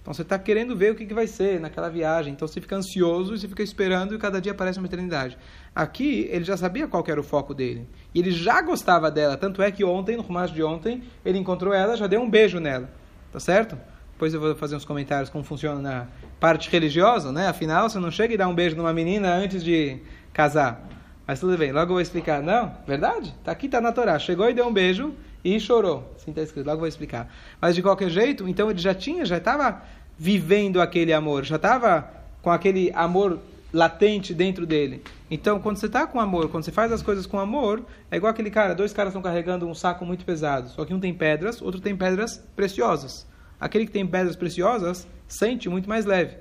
Então, 0.02 0.14
você 0.14 0.22
está 0.22 0.40
querendo 0.40 0.76
ver 0.76 0.94
o 0.94 0.96
que, 0.96 1.06
que 1.06 1.14
vai 1.14 1.28
ser 1.28 1.60
naquela 1.60 1.90
viagem. 1.90 2.32
Então, 2.32 2.48
você 2.48 2.62
fica 2.62 2.78
ansioso 2.78 3.36
e 3.36 3.40
você 3.40 3.48
fica 3.48 3.62
esperando 3.62 4.16
e 4.16 4.18
cada 4.18 4.40
dia 4.40 4.54
parece 4.54 4.80
uma 4.80 4.88
eternidade. 4.88 5.38
Aqui, 5.76 6.28
ele 6.32 6.46
já 6.46 6.56
sabia 6.56 6.88
qual 6.88 7.04
era 7.08 7.20
o 7.20 7.24
foco 7.24 7.54
dele. 7.54 7.86
E 8.14 8.20
ele 8.20 8.32
já 8.32 8.62
gostava 8.62 9.12
dela. 9.12 9.38
Tanto 9.38 9.62
é 9.62 9.72
que 9.72 9.84
ontem, 9.84 10.18
no 10.18 10.24
romance 10.24 10.54
de 10.54 10.64
ontem, 10.64 11.04
ele 11.24 11.38
encontrou 11.38 11.74
ela 11.74 11.96
já 11.96 12.08
deu 12.08 12.22
um 12.22 12.30
beijo 12.30 12.60
nela. 12.60 12.90
Tá 13.32 13.40
certo? 13.40 13.78
Depois 14.14 14.34
eu 14.34 14.40
vou 14.40 14.56
fazer 14.56 14.76
uns 14.76 14.84
comentários 14.84 15.30
como 15.30 15.44
funciona 15.44 15.82
na 15.82 16.08
parte 16.40 16.70
religiosa, 16.70 17.32
né? 17.32 17.48
Afinal, 17.48 17.90
você 17.90 18.00
não 18.00 18.12
chega 18.12 18.34
e 18.34 18.38
dá 18.38 18.48
um 18.48 18.56
beijo 18.56 18.76
numa 18.76 18.92
menina 18.92 19.34
antes 19.34 19.64
de 19.64 20.00
casar. 20.34 20.88
Mas 21.26 21.40
tudo 21.40 21.58
bem, 21.58 21.72
logo 21.72 21.92
eu 21.92 21.96
vou 21.96 22.02
explicar. 22.02 22.42
Não, 22.42 22.76
verdade? 22.88 23.34
Tá 23.44 23.52
aqui, 23.52 23.70
tá 23.70 23.80
na 23.80 23.92
Torá. 23.92 24.18
Chegou 24.18 24.50
e 24.50 24.54
deu 24.54 24.68
um 24.68 24.74
beijo 24.74 25.14
e 25.44 25.60
chorou. 25.60 26.12
Assim 26.16 26.32
está 26.32 26.42
escrito, 26.42 26.66
logo 26.66 26.78
eu 26.78 26.80
vou 26.80 26.88
explicar. 26.88 27.32
Mas 27.62 27.76
de 27.76 27.82
qualquer 27.82 28.10
jeito, 28.10 28.48
então 28.48 28.70
ele 28.70 28.80
já 28.80 28.94
tinha, 28.94 29.24
já 29.24 29.38
estava 29.38 29.84
vivendo 30.18 30.82
aquele 30.82 31.14
amor, 31.14 31.46
já 31.46 31.56
estava 31.56 32.10
com 32.42 32.52
aquele 32.52 32.92
amor 32.94 33.40
latente 33.72 34.34
dentro 34.34 34.66
dele. 34.66 35.04
Então, 35.30 35.60
quando 35.60 35.78
você 35.78 35.86
está 35.86 36.08
com 36.08 36.20
amor, 36.20 36.50
quando 36.50 36.64
você 36.64 36.72
faz 36.72 36.92
as 36.92 37.02
coisas 37.02 37.26
com 37.26 37.40
amor, 37.40 37.84
é 38.10 38.18
igual 38.18 38.32
aquele 38.32 38.50
cara, 38.50 38.74
dois 38.74 38.94
caras 38.94 39.12
estão 39.12 39.22
carregando 39.22 39.68
um 39.68 39.74
saco 39.74 40.06
muito 40.06 40.26
pesado, 40.26 40.70
só 40.70 40.86
que 40.86 40.94
um 40.94 41.00
tem 41.00 41.14
pedras, 41.14 41.62
outro 41.62 41.80
tem 41.80 41.96
pedras 41.96 42.44
preciosas 42.56 43.28
aquele 43.60 43.86
que 43.86 43.92
tem 43.92 44.08
pedras 44.08 44.36
preciosas 44.36 45.08
sente 45.28 45.68
muito 45.70 45.90
mais 45.90 46.06
leve. 46.06 46.38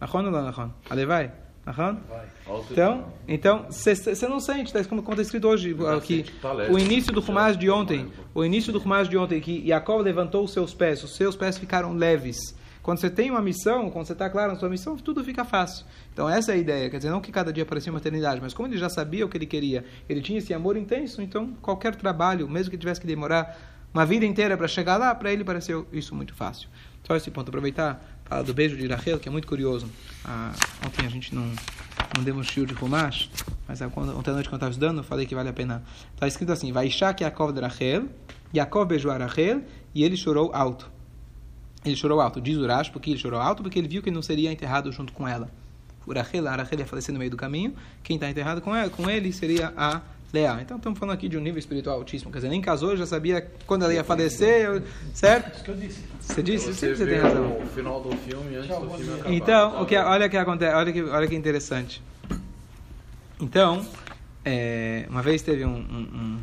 Ahon 0.00 0.24
ou 0.24 0.30
não, 0.30 0.46
Ahon? 0.46 0.70
Ale 0.88 1.06
vai? 1.06 1.32
Ahon? 1.66 1.96
Então, 2.70 3.12
então 3.26 3.66
você 3.68 4.28
não 4.28 4.40
sente, 4.40 4.72
tá, 4.72 4.82
como 4.84 5.00
está 5.00 5.22
escrito 5.22 5.48
hoje 5.48 5.76
aqui, 5.96 6.24
tá 6.40 6.52
o 6.52 6.78
início 6.78 7.12
do 7.12 7.20
Rumas 7.20 7.56
de 7.56 7.68
ontem, 7.68 8.10
o 8.34 8.44
início 8.44 8.72
do 8.72 8.78
Rumas 8.78 9.08
de 9.08 9.18
ontem, 9.18 9.40
que 9.40 9.66
Jacob 9.66 10.00
levantou 10.00 10.44
os 10.44 10.52
seus 10.52 10.72
pés, 10.72 11.02
os 11.02 11.16
seus 11.16 11.36
pés 11.36 11.58
ficaram 11.58 11.92
leves. 11.92 12.56
Quando 12.88 13.00
você 13.00 13.10
tem 13.10 13.30
uma 13.30 13.42
missão, 13.42 13.90
quando 13.90 14.06
você 14.06 14.14
está 14.14 14.30
claro 14.30 14.50
na 14.50 14.58
sua 14.58 14.70
missão, 14.70 14.96
tudo 14.96 15.22
fica 15.22 15.44
fácil. 15.44 15.84
Então 16.10 16.26
essa 16.26 16.52
é 16.52 16.54
a 16.54 16.56
ideia. 16.56 16.88
Quer 16.88 16.96
dizer, 16.96 17.10
não 17.10 17.20
que 17.20 17.30
cada 17.30 17.52
dia 17.52 17.66
parecia 17.66 17.92
uma 17.92 17.98
eternidade, 17.98 18.40
mas 18.40 18.54
como 18.54 18.66
ele 18.66 18.78
já 18.78 18.88
sabia 18.88 19.26
o 19.26 19.28
que 19.28 19.36
ele 19.36 19.44
queria, 19.44 19.84
ele 20.08 20.22
tinha 20.22 20.38
esse 20.38 20.54
amor 20.54 20.74
intenso, 20.74 21.20
então 21.20 21.52
qualquer 21.60 21.94
trabalho, 21.94 22.48
mesmo 22.48 22.70
que 22.70 22.78
tivesse 22.78 22.98
que 22.98 23.06
demorar 23.06 23.58
uma 23.92 24.06
vida 24.06 24.24
inteira 24.24 24.56
para 24.56 24.66
chegar 24.66 24.96
lá, 24.96 25.14
para 25.14 25.30
ele 25.30 25.44
pareceu 25.44 25.86
isso 25.92 26.14
muito 26.14 26.32
fácil. 26.32 26.70
Só 27.06 27.14
esse 27.14 27.30
ponto. 27.30 27.48
Aproveitar 27.50 28.02
falar 28.24 28.40
do 28.40 28.54
beijo 28.54 28.74
de 28.74 28.86
Rachel, 28.86 29.18
que 29.18 29.28
é 29.28 29.30
muito 29.30 29.46
curioso. 29.46 29.86
Ah, 30.24 30.54
ontem 30.86 31.04
a 31.04 31.10
gente 31.10 31.34
não, 31.34 31.44
não 32.16 32.24
demos 32.24 32.46
shiur 32.46 32.66
de 32.66 32.72
Rumash, 32.72 33.28
mas 33.68 33.82
ontem 33.82 34.30
à 34.30 34.32
noite 34.32 34.48
quando 34.48 34.62
eu 34.62 34.68
estava 34.68 34.70
estudando, 34.70 34.96
eu 34.96 35.04
falei 35.04 35.26
que 35.26 35.34
vale 35.34 35.50
a 35.50 35.52
pena. 35.52 35.82
Está 36.14 36.26
escrito 36.26 36.52
assim, 36.52 36.72
vai 36.72 36.88
Yaakov 36.88 37.52
de 37.52 37.60
Rachel, 37.60 38.08
Yaakov 38.54 38.88
beijou 38.88 39.10
a 39.10 39.18
Rachel 39.18 39.60
e 39.94 40.02
ele 40.04 40.16
chorou 40.16 40.52
alto. 40.54 40.96
Ele 41.88 41.96
chorou 41.96 42.20
alto, 42.20 42.40
diz 42.40 42.56
Urash, 42.56 42.90
porque 42.90 43.10
ele 43.10 43.18
chorou 43.18 43.40
alto, 43.40 43.62
porque 43.62 43.78
ele 43.78 43.88
viu 43.88 44.02
que 44.02 44.10
não 44.10 44.22
seria 44.22 44.52
enterrado 44.52 44.90
junto 44.92 45.12
com 45.12 45.26
ela. 45.26 45.50
O 46.06 46.12
Rachel, 46.12 46.46
a 46.48 46.56
Rachel 46.56 46.78
ia 46.78 46.86
falecer 46.86 47.12
no 47.12 47.18
meio 47.18 47.30
do 47.30 47.36
caminho, 47.36 47.74
quem 48.02 48.16
está 48.16 48.30
enterrado 48.30 48.60
com, 48.60 48.74
ela, 48.74 48.88
com 48.88 49.10
ele 49.10 49.32
seria 49.32 49.72
a 49.76 50.00
Leá. 50.32 50.60
Então 50.60 50.76
estamos 50.76 50.98
falando 50.98 51.14
aqui 51.14 51.28
de 51.28 51.38
um 51.38 51.40
nível 51.40 51.58
espiritual 51.58 51.96
altíssimo. 51.96 52.30
Quer 52.30 52.38
dizer, 52.38 52.48
nem 52.50 52.60
casou, 52.60 52.96
já 52.96 53.06
sabia 53.06 53.50
quando 53.66 53.84
ela 53.84 53.94
ia 53.94 54.04
falecer, 54.04 54.82
certo? 55.14 55.54
Isso 55.54 55.64
que 55.64 55.70
eu 55.70 55.76
disse. 55.76 56.04
Você 56.20 56.42
disse? 56.42 56.72
Você, 56.74 56.94
você 56.94 57.06
tem 57.06 57.18
razão. 57.18 57.58
O 57.58 57.66
final 57.66 58.02
do 58.02 58.14
filme 58.18 58.56
antes 58.56 58.68
do 58.68 58.90
filme 58.90 59.14
acabar. 59.14 59.32
Então, 59.32 59.82
o 59.82 59.86
que, 59.86 59.96
olha 59.96 60.28
que 60.28 60.36
acontece, 60.36 60.74
olha 60.74 60.92
que, 60.92 61.02
olha 61.02 61.26
que 61.26 61.34
interessante. 61.34 62.02
Então, 63.40 63.86
é, 64.44 65.06
uma 65.08 65.22
vez 65.22 65.40
teve 65.40 65.64
um, 65.64 65.76
um, 65.76 66.38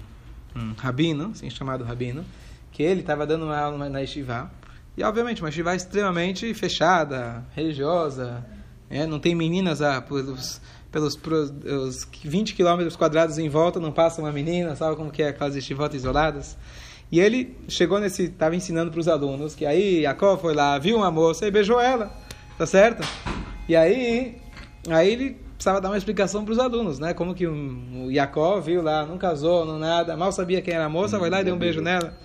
um, 0.55 0.61
um, 0.61 0.73
rabino, 0.73 1.31
assim 1.31 1.49
chamado 1.51 1.83
rabino, 1.83 2.25
que 2.71 2.81
ele 2.81 3.01
estava 3.01 3.25
dando 3.27 3.45
uma 3.45 3.57
aula 3.57 3.87
na 3.87 3.99
Yeshiva, 3.99 4.49
e 4.97 5.03
obviamente 5.03 5.41
uma 5.41 5.49
Yeshiva 5.49 5.75
extremamente 5.75 6.53
fechada, 6.53 7.45
religiosa, 7.53 8.45
é, 8.89 9.05
não 9.05 9.19
tem 9.19 9.35
meninas 9.35 9.81
ah, 9.81 10.01
pelos, 10.01 10.61
pelos, 10.91 11.15
pelos 11.15 12.07
20 12.23 12.55
quilômetros 12.55 12.95
quadrados 12.95 13.37
em 13.37 13.49
volta, 13.49 13.79
não 13.79 13.91
passa 13.91 14.21
uma 14.21 14.31
menina, 14.31 14.75
sabe 14.75 14.95
como 14.95 15.11
que 15.11 15.21
é 15.21 15.29
aquelas 15.29 15.55
yeshivotas 15.55 15.97
isoladas? 15.97 16.57
E 17.11 17.19
ele 17.19 17.55
chegou 17.67 17.99
nesse, 17.99 18.23
estava 18.23 18.55
ensinando 18.55 18.91
para 18.91 18.99
os 18.99 19.07
alunos 19.07 19.53
que 19.53 19.65
aí 19.65 20.03
Jacob 20.03 20.39
foi 20.39 20.53
lá, 20.53 20.77
viu 20.79 20.97
uma 20.97 21.11
moça 21.11 21.45
e 21.45 21.51
beijou 21.51 21.79
ela, 21.79 22.11
tá 22.57 22.65
certo? 22.65 23.05
E 23.67 23.75
aí, 23.75 24.37
aí 24.89 25.11
ele 25.11 25.37
precisava 25.55 25.81
dar 25.81 25.89
uma 25.89 25.97
explicação 25.97 26.43
para 26.45 26.51
os 26.51 26.59
alunos, 26.59 26.99
né? 26.99 27.13
Como 27.13 27.33
que 27.33 27.45
o 27.47 28.11
Jacob 28.11 28.63
viu 28.63 28.81
lá, 28.81 29.05
não 29.05 29.17
casou, 29.17 29.65
não 29.65 29.77
nada, 29.77 30.15
mal 30.15 30.31
sabia 30.31 30.61
quem 30.61 30.73
era 30.73 30.85
a 30.85 30.89
moça, 30.89 31.19
foi 31.19 31.29
lá 31.29 31.41
e 31.41 31.43
deu 31.43 31.55
um 31.55 31.57
beijo 31.59 31.81
nela. 31.81 32.17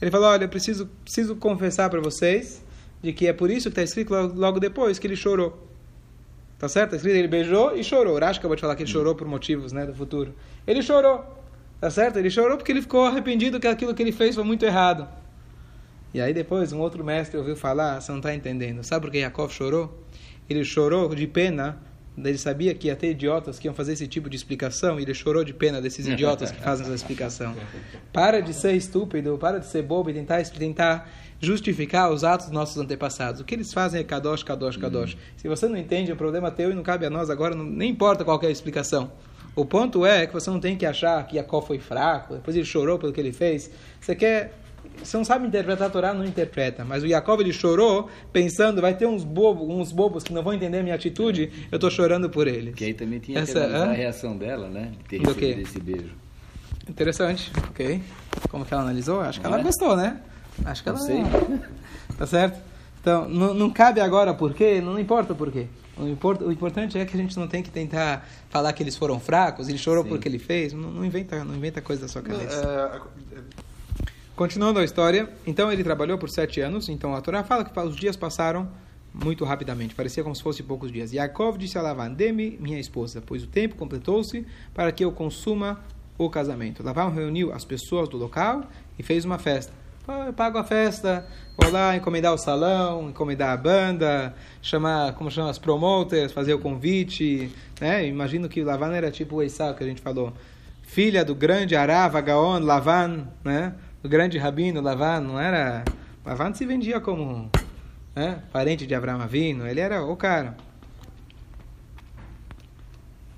Ele 0.00 0.10
falou: 0.10 0.28
Olha, 0.28 0.44
eu 0.44 0.48
preciso, 0.48 0.86
preciso 1.04 1.36
confessar 1.36 1.90
para 1.90 2.00
vocês 2.00 2.64
de 3.02 3.12
que 3.12 3.26
é 3.26 3.32
por 3.32 3.50
isso 3.50 3.64
que 3.64 3.80
está 3.80 3.82
escrito 3.82 4.12
logo, 4.12 4.60
depois 4.60 4.98
que 4.98 5.06
ele 5.06 5.16
chorou. 5.16 5.66
Tá 6.58 6.68
certo? 6.68 6.94
Está 6.94 6.96
escrito 6.96 7.16
ele 7.16 7.28
beijou 7.28 7.76
e 7.76 7.82
chorou. 7.82 8.18
Acho 8.22 8.38
que 8.38 8.46
eu 8.46 8.48
vou 8.48 8.56
te 8.56 8.60
falar 8.60 8.76
que 8.76 8.82
ele 8.82 8.90
chorou 8.90 9.14
por 9.14 9.26
motivos 9.26 9.72
né, 9.72 9.86
do 9.86 9.94
futuro. 9.94 10.34
Ele 10.66 10.82
chorou. 10.82 11.24
Tá 11.80 11.90
certo? 11.90 12.18
Ele 12.18 12.28
chorou 12.28 12.58
porque 12.58 12.70
ele 12.70 12.82
ficou 12.82 13.06
arrependido 13.06 13.58
que 13.58 13.66
aquilo 13.66 13.94
que 13.94 14.02
ele 14.02 14.12
fez 14.12 14.34
foi 14.34 14.44
muito 14.44 14.64
errado. 14.66 15.08
E 16.12 16.20
aí 16.20 16.34
depois 16.34 16.72
um 16.72 16.80
outro 16.80 17.02
mestre 17.02 17.38
ouviu 17.38 17.56
falar, 17.56 18.00
você 18.00 18.12
não 18.12 18.18
está 18.18 18.34
entendendo. 18.34 18.82
Sabe 18.84 19.06
por 19.06 19.10
que 19.10 19.18
Yaakov 19.18 19.50
chorou? 19.50 20.04
Ele 20.48 20.62
chorou 20.64 21.14
de 21.14 21.26
pena, 21.26 21.80
ele 22.18 22.38
sabia 22.38 22.74
que 22.74 22.88
ia 22.88 22.96
ter 22.96 23.10
idiotas 23.10 23.58
que 23.58 23.68
iam 23.68 23.74
fazer 23.74 23.92
esse 23.92 24.06
tipo 24.06 24.28
de 24.28 24.36
explicação, 24.36 24.98
e 24.98 25.02
ele 25.02 25.14
chorou 25.14 25.44
de 25.44 25.54
pena 25.54 25.80
desses 25.80 26.06
idiotas 26.06 26.50
que 26.50 26.60
fazem 26.60 26.84
essa 26.84 26.94
explicação. 26.94 27.54
Para 28.12 28.40
de 28.40 28.52
ser 28.52 28.74
estúpido, 28.74 29.38
para 29.38 29.58
de 29.58 29.66
ser 29.66 29.82
bobo 29.82 30.10
e 30.10 30.14
tentar, 30.14 30.42
tentar 30.44 31.10
justificar 31.40 32.10
os 32.12 32.22
atos 32.22 32.46
dos 32.46 32.54
nossos 32.54 32.76
antepassados. 32.76 33.40
O 33.40 33.44
que 33.44 33.54
eles 33.54 33.72
fazem 33.72 34.00
é 34.00 34.04
kadosh, 34.04 34.42
kadosh, 34.42 34.76
kadosh. 34.76 35.16
Se 35.36 35.48
você 35.48 35.66
não 35.68 35.76
entende, 35.76 36.12
é 36.12 36.14
problema 36.14 36.50
teu 36.50 36.70
e 36.70 36.74
não 36.74 36.82
cabe 36.82 37.06
a 37.06 37.10
nós 37.10 37.30
agora, 37.30 37.54
não, 37.54 37.64
nem 37.64 37.90
importa 37.90 38.24
qual 38.24 38.40
é 38.42 38.46
a 38.46 38.50
explicação. 38.50 39.10
O 39.56 39.64
ponto 39.64 40.06
é 40.06 40.26
que 40.26 40.32
você 40.32 40.48
não 40.50 40.60
tem 40.60 40.76
que 40.76 40.86
achar 40.86 41.26
que 41.26 41.34
Jacó 41.34 41.60
foi 41.60 41.78
fraco, 41.78 42.34
depois 42.34 42.56
ele 42.56 42.64
chorou 42.64 42.98
pelo 42.98 43.12
que 43.12 43.20
ele 43.20 43.32
fez. 43.32 43.70
Você 44.00 44.14
quer 44.14 44.52
você 45.02 45.16
não 45.16 45.24
sabe 45.24 45.46
interpretar 45.46 45.88
a 45.88 45.90
Torá, 45.90 46.14
não 46.14 46.24
interpreta. 46.24 46.84
Mas 46.84 47.02
o 47.02 47.08
Jacob 47.08 47.40
ele 47.40 47.52
chorou 47.52 48.08
pensando, 48.32 48.80
vai 48.80 48.94
ter 48.94 49.06
uns 49.06 49.24
bobos, 49.24 49.68
uns 49.68 49.92
bobos 49.92 50.22
que 50.22 50.32
não 50.32 50.42
vão 50.42 50.52
entender 50.52 50.78
a 50.78 50.82
minha 50.82 50.94
atitude, 50.94 51.50
eu 51.70 51.76
estou 51.76 51.90
chorando 51.90 52.28
por 52.30 52.46
eles. 52.46 52.74
Que 52.74 52.84
aí 52.84 52.94
também 52.94 53.18
tinha 53.18 53.40
Essa, 53.40 53.52
que 53.52 53.58
analisar 53.58 53.88
a 53.88 53.92
reação 53.92 54.36
dela, 54.36 54.68
né? 54.68 54.92
De 54.98 55.18
ter 55.18 55.20
Do 55.20 55.34
quê? 55.34 55.58
esse 55.60 55.80
beijo. 55.80 56.12
Interessante, 56.88 57.52
ok. 57.68 58.02
Como 58.48 58.64
que 58.64 58.74
ela 58.74 58.82
analisou? 58.82 59.20
Acho 59.20 59.40
que 59.40 59.46
ela 59.46 59.60
é? 59.60 59.62
gostou, 59.62 59.96
né? 59.96 60.20
Acho 60.64 60.82
que 60.82 60.88
ela... 60.88 60.98
Não 60.98 61.06
sei. 61.06 61.22
tá 62.18 62.26
certo? 62.26 62.60
Então, 63.00 63.28
não, 63.28 63.54
não 63.54 63.70
cabe 63.70 64.00
agora 64.00 64.34
por 64.34 64.52
quê, 64.52 64.80
não 64.80 64.98
importa 64.98 65.34
por 65.34 65.50
quê. 65.50 65.66
O, 65.96 66.08
import, 66.08 66.40
o, 66.40 66.50
importante 66.50 66.98
é 66.98 67.04
que 67.04 67.14
a 67.14 67.20
gente 67.20 67.38
não 67.38 67.46
tem 67.46 67.62
que 67.62 67.70
tentar 67.70 68.26
falar 68.48 68.72
que 68.72 68.82
eles 68.82 68.96
foram 68.96 69.20
fracos, 69.20 69.68
ele 69.68 69.78
chorou 69.78 70.02
Sim. 70.02 70.08
porque 70.08 70.28
ele 70.28 70.38
fez. 70.38 70.72
Não, 70.72 70.90
não, 70.90 71.04
inventa, 71.04 71.44
não 71.44 71.54
inventa 71.54 71.80
coisa 71.80 72.02
da 72.02 72.08
sua 72.08 72.22
cabeça. 72.22 73.02
É, 73.32 73.36
é... 73.36 73.40
Continuando 74.40 74.78
a 74.78 74.84
história, 74.84 75.28
então 75.46 75.70
ele 75.70 75.84
trabalhou 75.84 76.16
por 76.16 76.30
sete 76.30 76.62
anos. 76.62 76.88
Então 76.88 77.14
a 77.14 77.20
Torá 77.20 77.44
fala 77.44 77.62
que 77.62 77.78
os 77.78 77.94
dias 77.94 78.16
passaram 78.16 78.70
muito 79.12 79.44
rapidamente, 79.44 79.94
parecia 79.94 80.22
como 80.22 80.34
se 80.34 80.42
fossem 80.42 80.64
poucos 80.64 80.90
dias. 80.90 81.12
Yaakov 81.12 81.58
disse 81.58 81.76
a 81.76 81.82
Lavan: 81.82 82.10
Dê-me 82.10 82.56
minha 82.58 82.80
esposa, 82.80 83.20
pois 83.20 83.42
o 83.42 83.46
tempo 83.46 83.76
completou-se 83.76 84.46
para 84.72 84.90
que 84.92 85.04
eu 85.04 85.12
consuma 85.12 85.80
o 86.16 86.30
casamento. 86.30 86.82
Lavan 86.82 87.10
reuniu 87.10 87.52
as 87.52 87.66
pessoas 87.66 88.08
do 88.08 88.16
local 88.16 88.64
e 88.98 89.02
fez 89.02 89.26
uma 89.26 89.38
festa 89.38 89.74
eu 90.26 90.32
pago 90.32 90.58
a 90.58 90.64
festa, 90.64 91.24
vou 91.56 91.70
lá 91.70 91.94
encomendar 91.94 92.32
o 92.32 92.38
salão, 92.38 93.10
encomendar 93.10 93.50
a 93.50 93.56
banda, 93.56 94.34
chamar, 94.60 95.12
como 95.12 95.30
chama, 95.30 95.50
as 95.50 95.58
promoters, 95.58 96.32
fazer 96.32 96.54
o 96.54 96.58
convite, 96.58 97.52
né? 97.80 98.06
Imagino 98.08 98.48
que 98.48 98.64
Lavan 98.64 98.92
era 98.92 99.10
tipo 99.10 99.36
o 99.36 99.42
Eissau 99.42 99.72
que 99.74 99.84
a 99.84 99.86
gente 99.86 100.00
falou, 100.00 100.32
filha 100.82 101.24
do 101.24 101.34
grande 101.34 101.76
Arava 101.76 102.20
Gaon 102.20 102.58
Lavan, 102.58 103.28
né? 103.44 103.74
O 104.02 104.08
grande 104.08 104.38
rabino 104.38 104.80
Lavan, 104.80 105.20
não 105.20 105.40
era... 105.40 105.84
Lavan 106.24 106.54
se 106.54 106.66
vendia 106.66 107.00
como 107.00 107.50
né? 108.14 108.42
parente 108.52 108.86
de 108.86 108.94
Abraão 108.94 109.20
Avino, 109.20 109.66
ele 109.66 109.80
era 109.80 110.04
o 110.04 110.16
cara. 110.16 110.56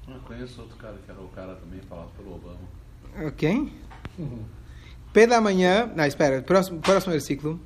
Eu 0.09 0.21
conheço 0.21 0.61
outro 0.61 0.77
cara 0.77 0.97
que 1.05 1.11
era 1.11 1.21
o 1.21 1.29
cara 1.29 1.55
também 1.55 1.81
falado 1.89 2.11
pelo 2.17 2.35
Obama. 2.35 3.33
Quem? 3.37 3.73
Uhum. 4.19 4.45
Pela 5.13 5.41
manhã, 5.41 5.91
não, 5.95 6.05
espera, 6.05 6.43
próximo, 6.43 6.81
próximo 6.81 7.13
versículo. 7.13 7.61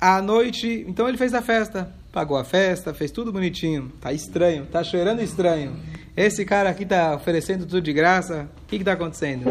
À 0.00 0.20
noite, 0.20 0.84
então 0.88 1.08
ele 1.08 1.18
fez 1.18 1.34
a 1.34 1.42
festa, 1.42 1.92
pagou 2.12 2.36
a 2.36 2.44
festa, 2.44 2.94
fez 2.94 3.10
tudo 3.10 3.32
bonitinho. 3.32 3.92
Tá 4.00 4.12
estranho, 4.12 4.66
tá 4.66 4.82
cheirando 4.82 5.20
estranho. 5.20 5.76
Esse 6.16 6.44
cara 6.44 6.70
aqui 6.70 6.84
tá 6.84 7.14
oferecendo 7.14 7.66
tudo 7.66 7.80
de 7.80 7.92
graça. 7.92 8.48
O 8.64 8.66
que 8.66 8.78
que 8.78 8.84
tá 8.84 8.92
acontecendo? 8.92 9.44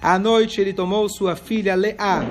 À 0.00 0.18
noite 0.18 0.60
ele 0.60 0.72
tomou 0.72 1.08
sua 1.08 1.34
filha 1.34 1.74
Leá 1.74 2.22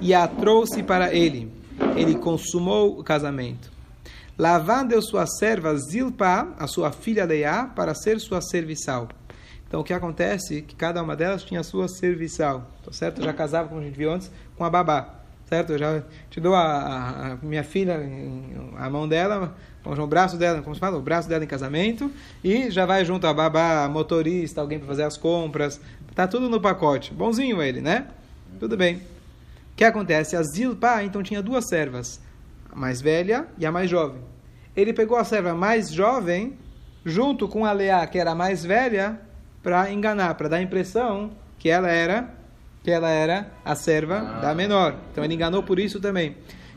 e 0.00 0.14
a 0.14 0.28
trouxe 0.28 0.82
para 0.82 1.12
ele. 1.12 1.50
Ele 1.96 2.14
consumou 2.14 2.98
o 2.98 3.02
casamento. 3.02 3.70
Lavan 4.38 4.86
deu 4.86 5.02
sua 5.02 5.26
serva 5.26 5.74
Zilpa, 5.76 6.54
a 6.58 6.66
sua 6.66 6.92
filha 6.92 7.24
Leá, 7.24 7.64
para 7.64 7.94
ser 7.94 8.20
sua 8.20 8.40
serviçal. 8.40 9.08
Então 9.66 9.80
o 9.80 9.84
que 9.84 9.92
acontece 9.92 10.62
que 10.62 10.76
cada 10.76 11.02
uma 11.02 11.16
delas 11.16 11.42
tinha 11.42 11.62
sua 11.64 11.88
serviçal, 11.88 12.70
tá 12.84 12.92
certo? 12.92 13.22
Já 13.22 13.32
casava, 13.32 13.68
como 13.68 13.80
a 13.80 13.84
gente 13.84 13.96
viu 13.96 14.12
antes, 14.12 14.30
com 14.56 14.64
a 14.64 14.70
babá, 14.70 15.25
certo? 15.46 15.72
Eu 15.72 15.78
já 15.78 16.02
te 16.28 16.40
dou 16.40 16.54
a, 16.54 16.62
a, 16.62 17.32
a 17.32 17.36
minha 17.42 17.64
filha, 17.64 17.98
a 18.76 18.90
mão 18.90 19.08
dela, 19.08 19.56
o 19.84 20.06
braço 20.06 20.36
dela, 20.36 20.60
como 20.62 20.74
se 20.74 20.80
fala, 20.80 20.98
o 20.98 21.02
braço 21.02 21.28
dela 21.28 21.44
em 21.44 21.46
casamento, 21.46 22.10
e 22.42 22.70
já 22.70 22.84
vai 22.84 23.04
junto 23.04 23.26
a 23.26 23.32
babá, 23.32 23.88
motorista, 23.88 24.60
alguém 24.60 24.78
para 24.78 24.88
fazer 24.88 25.04
as 25.04 25.16
compras, 25.16 25.80
tá 26.14 26.26
tudo 26.26 26.48
no 26.48 26.60
pacote. 26.60 27.14
Bonzinho 27.14 27.62
ele, 27.62 27.80
né? 27.80 28.06
Tudo 28.58 28.76
bem. 28.76 28.96
O 28.96 29.00
que 29.76 29.84
acontece? 29.84 30.36
A 30.36 30.42
Zilpa, 30.42 31.02
então, 31.02 31.22
tinha 31.22 31.42
duas 31.42 31.68
servas, 31.68 32.20
a 32.70 32.76
mais 32.76 33.00
velha 33.00 33.46
e 33.58 33.64
a 33.64 33.72
mais 33.72 33.88
jovem. 33.88 34.20
Ele 34.74 34.92
pegou 34.92 35.16
a 35.16 35.24
serva 35.24 35.54
mais 35.54 35.90
jovem, 35.90 36.54
junto 37.04 37.46
com 37.46 37.64
a 37.64 37.72
Leá, 37.72 38.06
que 38.06 38.18
era 38.18 38.32
a 38.32 38.34
mais 38.34 38.64
velha, 38.64 39.20
para 39.62 39.90
enganar, 39.90 40.34
para 40.34 40.48
dar 40.48 40.56
a 40.56 40.62
impressão 40.62 41.30
que 41.58 41.68
ela 41.68 41.90
era 41.90 42.30
que 42.86 42.90
ela 42.92 43.10
era 43.10 43.50
a 43.64 43.74
serva 43.74 44.18
ah. 44.18 44.40
da 44.42 44.54
menor. 44.54 44.94
Então 45.10 45.24
ele 45.24 45.34
enganou 45.34 45.60
por 45.60 45.76
isso 45.80 45.98
também. 45.98 46.36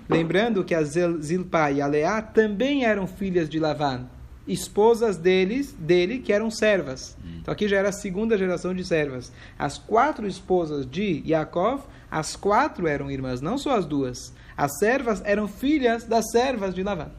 Lembrando 0.09 0.63
que 0.63 0.73
a 0.73 0.81
Zilpa 0.81 1.69
e 1.69 1.83
a 1.83 1.85
Leá 1.85 2.19
também 2.19 2.83
eram 2.83 3.05
filhas 3.05 3.47
de 3.47 3.59
Lavan, 3.59 4.07
esposas 4.47 5.17
deles, 5.17 5.71
dele 5.77 6.17
que 6.17 6.33
eram 6.33 6.49
servas. 6.49 7.15
Hum. 7.23 7.37
Então 7.41 7.51
aqui 7.51 7.67
já 7.67 7.77
era 7.77 7.89
a 7.89 7.91
segunda 7.91 8.35
geração 8.39 8.73
de 8.73 8.83
servas. 8.83 9.31
As 9.55 9.77
quatro 9.77 10.25
esposas 10.25 10.89
de 10.89 11.21
Yaakov, 11.27 11.83
as 12.09 12.35
quatro 12.35 12.87
eram 12.87 13.11
irmãs, 13.11 13.39
não 13.39 13.59
só 13.59 13.77
as 13.77 13.85
duas. 13.85 14.33
As 14.57 14.79
servas 14.79 15.21
eram 15.23 15.47
filhas 15.47 16.05
das 16.05 16.31
servas 16.31 16.73
de 16.73 16.81
Lavan. 16.81 17.11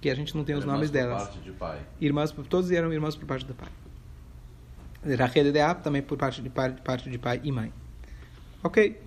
Que 0.00 0.08
a 0.08 0.14
gente 0.14 0.34
não 0.34 0.44
tem 0.44 0.54
os 0.54 0.62
irmãs 0.62 0.76
nomes 0.76 0.90
por 0.90 0.94
delas. 0.94 1.22
Parte 1.24 1.40
de 1.40 1.52
pai. 1.52 1.78
Irmãs, 2.00 2.34
todos 2.48 2.70
eram 2.70 2.90
irmãs 2.90 3.14
por 3.14 3.26
parte 3.26 3.44
do 3.44 3.52
pai. 3.52 3.68
Rachel 5.14 5.52
de 5.52 5.60
Ab, 5.60 5.82
também 5.82 6.02
por 6.02 6.18
parte 6.18 6.42
de, 6.42 6.50
pai, 6.50 6.74
parte 6.84 7.08
de 7.08 7.18
pai 7.18 7.40
e 7.44 7.52
mãe. 7.52 7.72
Ok? 8.62 9.00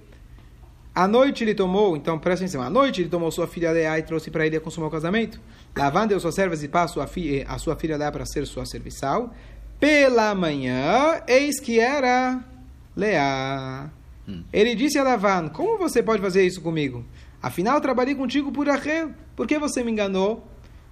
À 0.93 1.07
noite 1.07 1.43
ele 1.43 1.53
tomou, 1.53 1.95
então 1.95 2.17
presta 2.17 2.43
atenção, 2.43 2.61
à 2.61 2.69
noite 2.69 3.01
ele 3.01 3.09
tomou 3.09 3.31
sua 3.31 3.47
filha 3.47 3.71
Leá 3.71 3.99
e 3.99 4.03
trouxe 4.03 4.31
para 4.31 4.45
ele 4.45 4.57
a 4.57 4.61
consumar 4.61 4.87
o 4.87 4.91
casamento. 4.91 5.39
Lavan 5.75 6.07
deu 6.07 6.19
suas 6.19 6.35
servas 6.35 6.63
e 6.63 6.67
passou 6.67 7.01
a, 7.01 7.07
fi, 7.07 7.45
a 7.47 7.57
sua 7.57 7.75
filha 7.75 7.95
Leá 7.97 8.11
para 8.11 8.25
ser 8.25 8.45
sua 8.45 8.65
serviçal. 8.65 9.33
Pela 9.79 10.35
manhã, 10.35 11.21
eis 11.27 11.59
que 11.59 11.79
era 11.79 12.43
Leá. 12.95 13.89
Hum. 14.27 14.43
Ele 14.51 14.75
disse 14.75 14.97
a 14.97 15.03
Lavan, 15.03 15.47
como 15.49 15.77
você 15.77 16.03
pode 16.03 16.21
fazer 16.21 16.45
isso 16.45 16.61
comigo? 16.61 17.05
Afinal, 17.41 17.79
trabalhei 17.79 18.15
contigo 18.15 18.51
por 18.51 18.67
Rachel. 18.67 19.11
Por 19.35 19.47
que 19.47 19.57
você 19.57 19.83
me 19.83 19.91
enganou? 19.91 20.45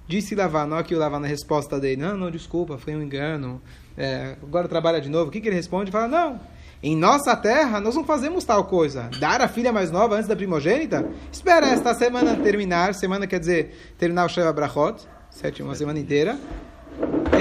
Disse 0.07 0.35
Lavan, 0.35 0.67
não 0.67 0.77
aqui 0.77 0.95
o 0.95 0.99
Lavan 0.99 1.19
na 1.19 1.27
resposta 1.27 1.79
dele. 1.79 2.01
Não, 2.01 2.15
não, 2.15 2.31
desculpa, 2.31 2.77
foi 2.77 2.95
um 2.95 3.01
engano. 3.01 3.61
É, 3.97 4.37
agora 4.41 4.67
trabalha 4.67 5.01
de 5.01 5.09
novo. 5.09 5.29
O 5.29 5.31
que, 5.31 5.41
que 5.41 5.49
ele 5.49 5.55
responde? 5.55 5.91
Fala, 5.91 6.07
não, 6.07 6.39
em 6.81 6.95
nossa 6.95 7.35
terra, 7.35 7.79
nós 7.81 7.95
não 7.95 8.03
fazemos 8.03 8.43
tal 8.43 8.65
coisa. 8.65 9.09
Dar 9.19 9.41
a 9.41 9.47
filha 9.47 9.73
mais 9.73 9.91
nova 9.91 10.15
antes 10.15 10.27
da 10.27 10.35
primogênita? 10.35 11.09
Espera 11.31 11.67
esta 11.67 11.93
semana 11.93 12.35
terminar. 12.35 12.93
Semana 12.93 13.25
quer 13.25 13.39
dizer 13.39 13.95
terminar 13.97 14.25
o 14.25 14.29
Sheva 14.29 14.53
Brachot. 14.53 15.01
Sétima 15.31 15.73
semana 15.75 15.99
inteira. 15.99 16.37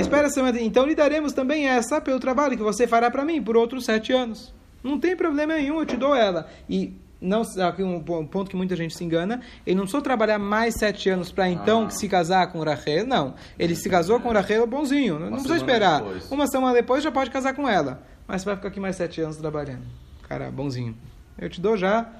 Espera 0.00 0.26
a 0.26 0.30
semana. 0.30 0.58
Então 0.61 0.87
lhe 0.87 0.94
daremos 0.94 1.32
também 1.32 1.68
essa 1.68 2.00
pelo 2.00 2.18
trabalho 2.18 2.56
que 2.56 2.62
você 2.62 2.87
fará 2.87 3.11
para 3.11 3.25
mim 3.25 3.42
por 3.42 3.56
outros 3.56 3.85
sete 3.85 4.12
anos. 4.12 4.54
Não 4.82 4.99
tem 4.99 5.14
problema 5.14 5.54
nenhum, 5.54 5.80
eu 5.80 5.87
te 5.87 5.96
dou 5.96 6.14
ela. 6.14 6.49
E 6.68 6.94
não 7.20 7.42
aqui 7.66 7.82
um 7.82 8.00
ponto 8.00 8.50
que 8.50 8.56
muita 8.56 8.76
gente 8.76 8.96
se 8.96 9.02
engana, 9.02 9.40
ele 9.66 9.76
não 9.76 9.87
só 9.87 10.00
trabalhar 10.00 10.38
mais 10.38 10.75
sete 10.75 11.08
anos 11.08 11.32
para 11.32 11.49
então 11.49 11.87
ah. 11.87 11.90
se 11.90 12.08
casar 12.08 12.52
com 12.52 12.62
Rachel, 12.62 13.06
não. 13.06 13.35
Ele 13.58 13.75
se 13.75 13.88
casou 13.88 14.20
com 14.20 14.30
Rachel 14.30 14.66
bonzinho, 14.66 15.18
não, 15.18 15.30
não 15.30 15.32
precisa 15.38 15.56
esperar. 15.56 16.02
Depois. 16.02 16.30
Uma 16.30 16.46
semana 16.46 16.75
depois 16.75 17.02
já 17.02 17.11
pode 17.11 17.30
casar 17.30 17.54
com 17.54 17.68
ela 17.68 18.02
mas 18.26 18.42
você 18.42 18.46
vai 18.46 18.56
ficar 18.56 18.68
aqui 18.68 18.80
mais 18.80 18.96
sete 18.96 19.20
anos 19.20 19.37
trabalhando. 19.37 19.85
Cara, 20.28 20.50
bonzinho. 20.50 20.96
Eu 21.38 21.49
te 21.49 21.61
dou 21.61 21.76
já, 21.76 22.11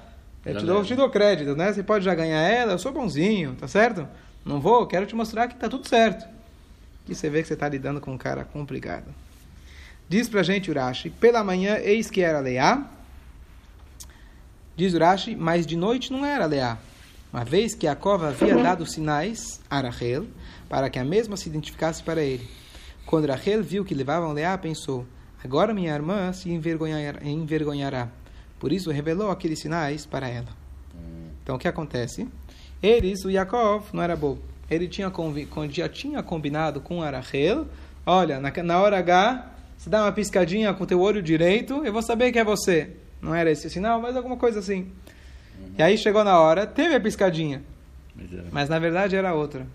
eu 0.45 0.57
te 0.57 0.65
dou, 0.65 0.83
te 0.83 0.95
dou 0.95 1.09
crédito, 1.09 1.55
né? 1.55 1.73
Você 1.73 1.83
pode 1.83 2.05
já 2.05 2.15
ganhar 2.15 2.39
ela, 2.39 2.73
eu 2.73 2.79
sou 2.79 2.91
bonzinho, 2.91 3.55
tá 3.55 3.67
certo? 3.67 4.07
Não 4.45 4.61
vou, 4.61 4.85
quero 4.87 5.05
te 5.05 5.15
mostrar 5.15 5.47
que 5.47 5.55
tá 5.55 5.67
tudo 5.67 5.87
certo. 5.87 6.27
Que 7.05 7.13
você 7.13 7.29
vê 7.29 7.41
que 7.41 7.47
você 7.47 7.55
está 7.55 7.67
lidando 7.67 7.99
com 7.99 8.11
um 8.11 8.17
cara 8.17 8.45
complicado. 8.45 9.13
Diz 10.07 10.29
pra 10.29 10.43
gente 10.43 10.69
Urashi, 10.69 11.09
pela 11.09 11.43
manhã 11.43 11.77
eis 11.77 12.09
que 12.09 12.21
era 12.21 12.39
Leá. 12.39 12.85
Diz 14.77 14.93
Urashi, 14.93 15.35
mas 15.35 15.65
de 15.65 15.75
noite 15.75 16.13
não 16.13 16.25
era 16.25 16.45
Leá. 16.45 16.77
Uma 17.33 17.43
vez 17.43 17.75
que 17.75 17.87
a 17.87 17.95
cova 17.95 18.29
havia 18.29 18.55
dado 18.55 18.85
sinais 18.85 19.59
a 19.69 19.81
Rachel, 19.81 20.27
para 20.69 20.89
que 20.89 20.97
a 20.97 21.03
mesma 21.03 21.35
se 21.35 21.49
identificasse 21.49 22.01
para 22.01 22.21
ele. 22.21 22.47
Quando 23.05 23.27
Rachel 23.27 23.61
viu 23.61 23.83
que 23.83 23.93
levavam 23.93 24.31
Leá, 24.31 24.57
pensou, 24.57 25.05
Agora 25.43 25.73
minha 25.73 25.93
irmã 25.93 26.33
se 26.33 26.49
envergonhará. 26.49 28.09
Por 28.59 28.71
isso 28.71 28.91
revelou 28.91 29.29
aqueles 29.29 29.59
sinais 29.59 30.05
para 30.05 30.27
ela. 30.27 30.49
Então 31.43 31.55
o 31.55 31.59
que 31.59 31.67
acontece? 31.67 32.27
Eles, 32.81 33.23
o 33.23 33.29
Yaakov, 33.29 33.85
não 33.93 34.03
era 34.03 34.15
bobo. 34.15 34.41
Ele 34.69 34.87
tinha 34.87 35.11
já 35.71 35.87
tinha 35.87 36.21
combinado 36.21 36.81
com 36.81 37.01
Arachel. 37.01 37.67
Olha, 38.05 38.39
na, 38.39 38.51
na 38.63 38.81
hora 38.81 38.97
H, 38.97 39.53
se 39.77 39.89
dá 39.89 40.03
uma 40.03 40.11
piscadinha 40.11 40.73
com 40.73 40.85
teu 40.85 40.99
olho 40.99 41.21
direito, 41.21 41.85
eu 41.85 41.93
vou 41.93 42.01
saber 42.01 42.31
que 42.31 42.39
é 42.39 42.43
você. 42.43 42.97
Não 43.21 43.33
era 43.33 43.51
esse 43.51 43.67
o 43.67 43.69
sinal, 43.69 44.01
mas 44.01 44.15
alguma 44.15 44.37
coisa 44.37 44.59
assim. 44.59 44.91
Uhum. 45.59 45.73
E 45.77 45.83
aí 45.83 45.97
chegou 45.97 46.23
na 46.23 46.39
hora, 46.39 46.65
teve 46.65 46.95
a 46.95 46.99
piscadinha. 46.99 47.63
Mas, 48.15 48.29
mas 48.51 48.69
na 48.69 48.79
verdade 48.79 49.15
era 49.15 49.33
outra. 49.33 49.65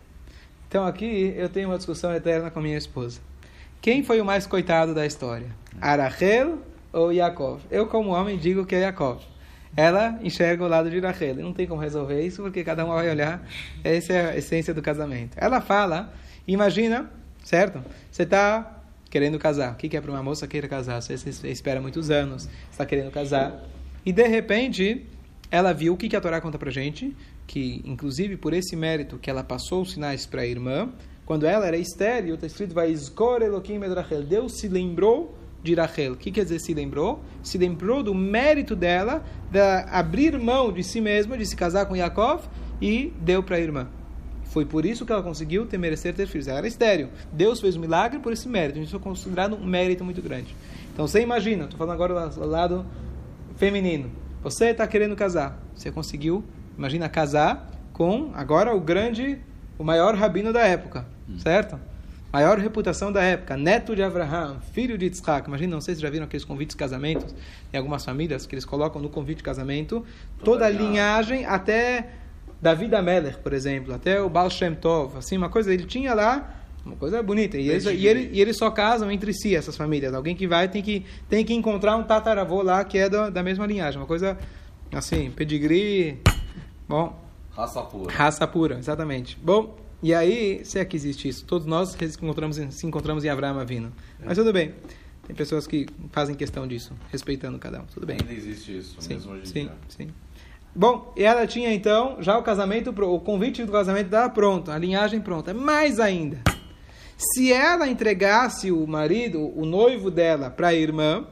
Então 0.68 0.86
aqui 0.86 1.34
eu 1.36 1.48
tenho 1.48 1.68
uma 1.68 1.76
discussão 1.76 2.14
eterna 2.14 2.50
com 2.50 2.60
minha 2.60 2.78
esposa. 2.78 3.20
Quem 3.80 4.02
foi 4.02 4.20
o 4.20 4.24
mais 4.24 4.46
coitado 4.46 4.94
da 4.94 5.04
história? 5.04 5.48
Arachel 5.80 6.58
ou 6.92 7.12
Yaakov? 7.12 7.62
Eu, 7.70 7.86
como 7.86 8.10
homem, 8.10 8.38
digo 8.38 8.64
que 8.64 8.74
é 8.74 8.80
Yaakov. 8.80 9.20
Ela 9.76 10.18
enxerga 10.22 10.64
o 10.64 10.68
lado 10.68 10.90
de 10.90 11.00
Rachel. 11.00 11.36
Não 11.36 11.52
tem 11.52 11.66
como 11.66 11.80
resolver 11.80 12.20
isso, 12.22 12.42
porque 12.42 12.62
cada 12.62 12.84
um 12.84 12.88
vai 12.88 13.10
olhar. 13.10 13.42
Essa 13.82 14.12
é 14.12 14.30
a 14.30 14.36
essência 14.36 14.74
do 14.74 14.82
casamento. 14.82 15.36
Ela 15.36 15.60
fala, 15.60 16.12
imagina, 16.46 17.10
certo? 17.42 17.82
Você 18.10 18.22
está 18.24 18.81
querendo 19.12 19.38
casar. 19.38 19.74
O 19.74 19.76
que 19.76 19.94
é 19.94 20.00
para 20.00 20.10
uma 20.10 20.22
moça 20.22 20.48
queira 20.48 20.66
casar? 20.66 21.02
Você, 21.02 21.14
espera 21.50 21.82
muitos 21.82 22.10
anos, 22.10 22.48
está 22.70 22.86
querendo 22.86 23.10
casar. 23.10 23.62
E, 24.06 24.10
de 24.10 24.26
repente, 24.26 25.06
ela 25.50 25.74
viu 25.74 25.92
o 25.92 25.96
que 25.98 26.16
a 26.16 26.20
Torá 26.20 26.40
conta 26.40 26.58
para 26.58 26.70
gente, 26.70 27.14
que, 27.46 27.82
inclusive, 27.84 28.38
por 28.38 28.54
esse 28.54 28.74
mérito 28.74 29.18
que 29.18 29.28
ela 29.28 29.44
passou 29.44 29.82
os 29.82 29.92
sinais 29.92 30.24
para 30.24 30.40
a 30.40 30.46
irmã, 30.46 30.88
quando 31.26 31.44
ela 31.44 31.66
era 31.66 31.76
estéreo, 31.76 32.36
está 32.36 32.46
escrito, 32.46 32.72
vai. 32.72 32.94
Deus 34.26 34.58
se 34.58 34.66
lembrou 34.66 35.36
de 35.62 35.74
Rachel. 35.74 36.14
O 36.14 36.16
que 36.16 36.30
quer 36.30 36.44
dizer 36.44 36.58
se 36.60 36.72
lembrou? 36.72 37.22
Se 37.42 37.58
lembrou 37.58 38.02
do 38.02 38.14
mérito 38.14 38.74
dela, 38.74 39.22
de 39.50 39.60
abrir 39.90 40.38
mão 40.38 40.72
de 40.72 40.82
si 40.82 41.02
mesma, 41.02 41.36
de 41.36 41.44
se 41.44 41.54
casar 41.54 41.84
com 41.84 41.94
Yaakov, 41.94 42.44
e 42.80 43.12
deu 43.20 43.42
para 43.42 43.56
a 43.56 43.60
irmã. 43.60 43.88
Foi 44.52 44.64
por 44.64 44.86
isso 44.86 45.04
que 45.04 45.12
ela 45.12 45.22
conseguiu 45.22 45.66
ter 45.66 45.78
merecer 45.78 46.14
ter 46.14 46.26
filhos. 46.26 46.46
Ela 46.46 46.58
era 46.58 46.68
estéreo. 46.68 47.08
Deus 47.32 47.60
fez 47.60 47.76
um 47.76 47.80
milagre 47.80 48.18
por 48.18 48.32
esse 48.32 48.48
mérito. 48.48 48.78
Isso 48.78 48.94
é 48.94 48.98
considerado 48.98 49.56
um 49.56 49.64
mérito 49.64 50.04
muito 50.04 50.22
grande. 50.22 50.54
Então 50.92 51.06
você 51.06 51.20
imagina, 51.20 51.64
estou 51.64 51.78
falando 51.78 51.94
agora 51.94 52.28
do 52.28 52.46
lado 52.46 52.86
feminino. 53.56 54.10
Você 54.42 54.66
está 54.66 54.86
querendo 54.86 55.16
casar. 55.16 55.58
Você 55.74 55.90
conseguiu, 55.90 56.44
imagina, 56.76 57.08
casar 57.08 57.70
com 57.92 58.30
agora 58.34 58.74
o 58.74 58.80
grande, 58.80 59.38
o 59.78 59.84
maior 59.84 60.14
rabino 60.14 60.52
da 60.52 60.60
época 60.60 61.06
certo? 61.38 61.78
Maior 62.32 62.58
reputação 62.58 63.12
da 63.12 63.22
época, 63.22 63.58
neto 63.58 63.94
de 63.94 64.02
Abraham, 64.02 64.58
filho 64.72 64.96
de 64.96 65.04
Yitzhak. 65.04 65.48
Imagina, 65.48 65.74
não 65.74 65.82
sei 65.82 65.94
se 65.94 66.00
já 66.00 66.08
viram 66.08 66.24
aqueles 66.24 66.46
convites 66.46 66.74
de 66.74 66.78
casamento 66.78 67.26
em 67.70 67.76
algumas 67.76 68.04
famílias 68.04 68.46
que 68.46 68.54
eles 68.54 68.64
colocam 68.64 69.02
no 69.02 69.10
convite 69.10 69.38
de 69.38 69.42
casamento 69.42 70.04
toda 70.42 70.64
a 70.64 70.70
linhagem 70.70 71.44
até 71.44 72.08
David 72.62 72.94
Ameller, 72.94 73.40
por 73.40 73.52
exemplo, 73.52 73.92
até 73.92 74.22
o 74.22 74.30
Baal 74.30 74.48
Shem 74.48 74.72
Tov, 74.76 75.18
assim, 75.18 75.36
uma 75.36 75.48
coisa, 75.48 75.74
ele 75.74 75.84
tinha 75.84 76.14
lá 76.14 76.62
uma 76.86 76.94
coisa 76.94 77.20
bonita. 77.20 77.58
E 77.58 77.68
eles, 77.68 77.84
e, 77.84 78.06
ele, 78.06 78.30
e 78.32 78.40
eles 78.40 78.56
só 78.56 78.70
casam 78.70 79.10
entre 79.10 79.34
si, 79.34 79.54
essas 79.54 79.76
famílias. 79.76 80.14
Alguém 80.14 80.36
que 80.36 80.46
vai 80.46 80.68
tem 80.68 80.80
que, 80.80 81.04
tem 81.28 81.44
que 81.44 81.52
encontrar 81.52 81.96
um 81.96 82.04
tataravô 82.04 82.62
lá 82.62 82.84
que 82.84 82.98
é 82.98 83.08
da, 83.08 83.30
da 83.30 83.42
mesma 83.42 83.66
linhagem. 83.66 84.00
Uma 84.00 84.06
coisa 84.06 84.38
assim, 84.92 85.30
pedigree. 85.30 86.18
Bom. 86.88 87.20
Raça 87.50 87.82
pura. 87.82 88.12
Raça 88.12 88.46
pura, 88.46 88.78
exatamente. 88.78 89.36
Bom, 89.42 89.76
e 90.02 90.14
aí, 90.14 90.64
se 90.64 90.78
é 90.78 90.84
que 90.84 90.96
existe 90.96 91.28
isso, 91.28 91.44
todos 91.44 91.66
nós 91.66 91.90
se 91.90 92.04
encontramos 92.04 92.58
em, 92.58 92.70
se 92.70 92.86
encontramos 92.86 93.24
em 93.24 93.28
Abraão 93.28 93.58
Avino. 93.58 93.92
É. 94.20 94.26
Mas 94.26 94.38
tudo 94.38 94.52
bem. 94.52 94.72
Tem 95.26 95.36
pessoas 95.36 95.66
que 95.66 95.86
fazem 96.10 96.34
questão 96.34 96.66
disso, 96.66 96.92
respeitando 97.10 97.58
cada 97.58 97.80
um. 97.80 97.84
Tudo 97.86 98.06
bem. 98.06 98.16
Ainda 98.20 98.32
existe 98.32 98.78
isso, 98.78 98.96
sim, 99.00 99.14
mesmo 99.14 99.32
hoje 99.32 99.46
sim, 99.46 99.70
sim. 99.88 100.08
Bom, 100.74 101.12
e 101.16 101.22
ela 101.22 101.46
tinha 101.46 101.72
então 101.72 102.16
já 102.20 102.38
o 102.38 102.42
casamento, 102.42 102.90
o 102.90 103.20
convite 103.20 103.64
do 103.64 103.70
casamento 103.70 104.08
dela 104.08 104.30
pronto, 104.30 104.70
a 104.70 104.78
linhagem 104.78 105.20
pronta. 105.20 105.52
Mais 105.52 106.00
ainda, 106.00 106.38
se 107.16 107.52
ela 107.52 107.86
entregasse 107.86 108.72
o 108.72 108.86
marido, 108.86 109.52
o 109.54 109.66
noivo 109.66 110.10
dela, 110.10 110.50
para 110.50 110.68
a 110.68 110.74
irmã, 110.74 111.26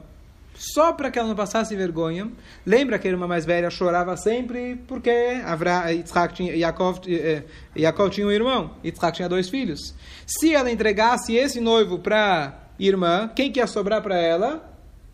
só 0.53 0.93
para 0.93 1.09
que 1.09 1.17
ela 1.17 1.27
não 1.27 1.35
passasse 1.35 1.75
vergonha. 1.75 2.31
Lembra 2.63 2.99
que 2.99 3.07
a 3.07 3.11
irmã 3.11 3.25
mais 3.25 3.43
velha 3.43 3.69
chorava 3.71 4.15
sempre 4.15 4.75
porque 4.87 5.41
Avra, 5.43 5.91
Yitzhak 5.91 6.35
tinha, 6.35 6.55
Yaakov, 6.55 6.99
eh, 7.07 7.43
Yaakov 7.75 8.11
tinha 8.11 8.27
um 8.27 8.31
irmão, 8.31 8.75
Yitzhak 8.85 9.15
tinha 9.15 9.27
dois 9.27 9.49
filhos. 9.49 9.95
Se 10.27 10.53
ela 10.53 10.71
entregasse 10.71 11.35
esse 11.35 11.59
noivo 11.59 11.97
para 11.97 12.59
irmã, 12.79 13.31
quem 13.35 13.51
que 13.51 13.59
ia 13.59 13.65
sobrar 13.65 14.03
para 14.03 14.17
ela? 14.17 14.71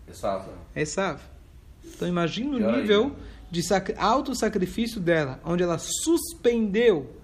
Esav. 0.07 0.45
Esav. 0.75 1.21
Então 1.83 2.07
imagina 2.07 2.57
o 2.57 2.71
nível 2.77 3.15
de 3.49 3.61
auto-sacrifício 3.97 4.99
dela, 4.99 5.39
onde 5.45 5.63
ela 5.63 5.77
suspendeu 5.77 7.17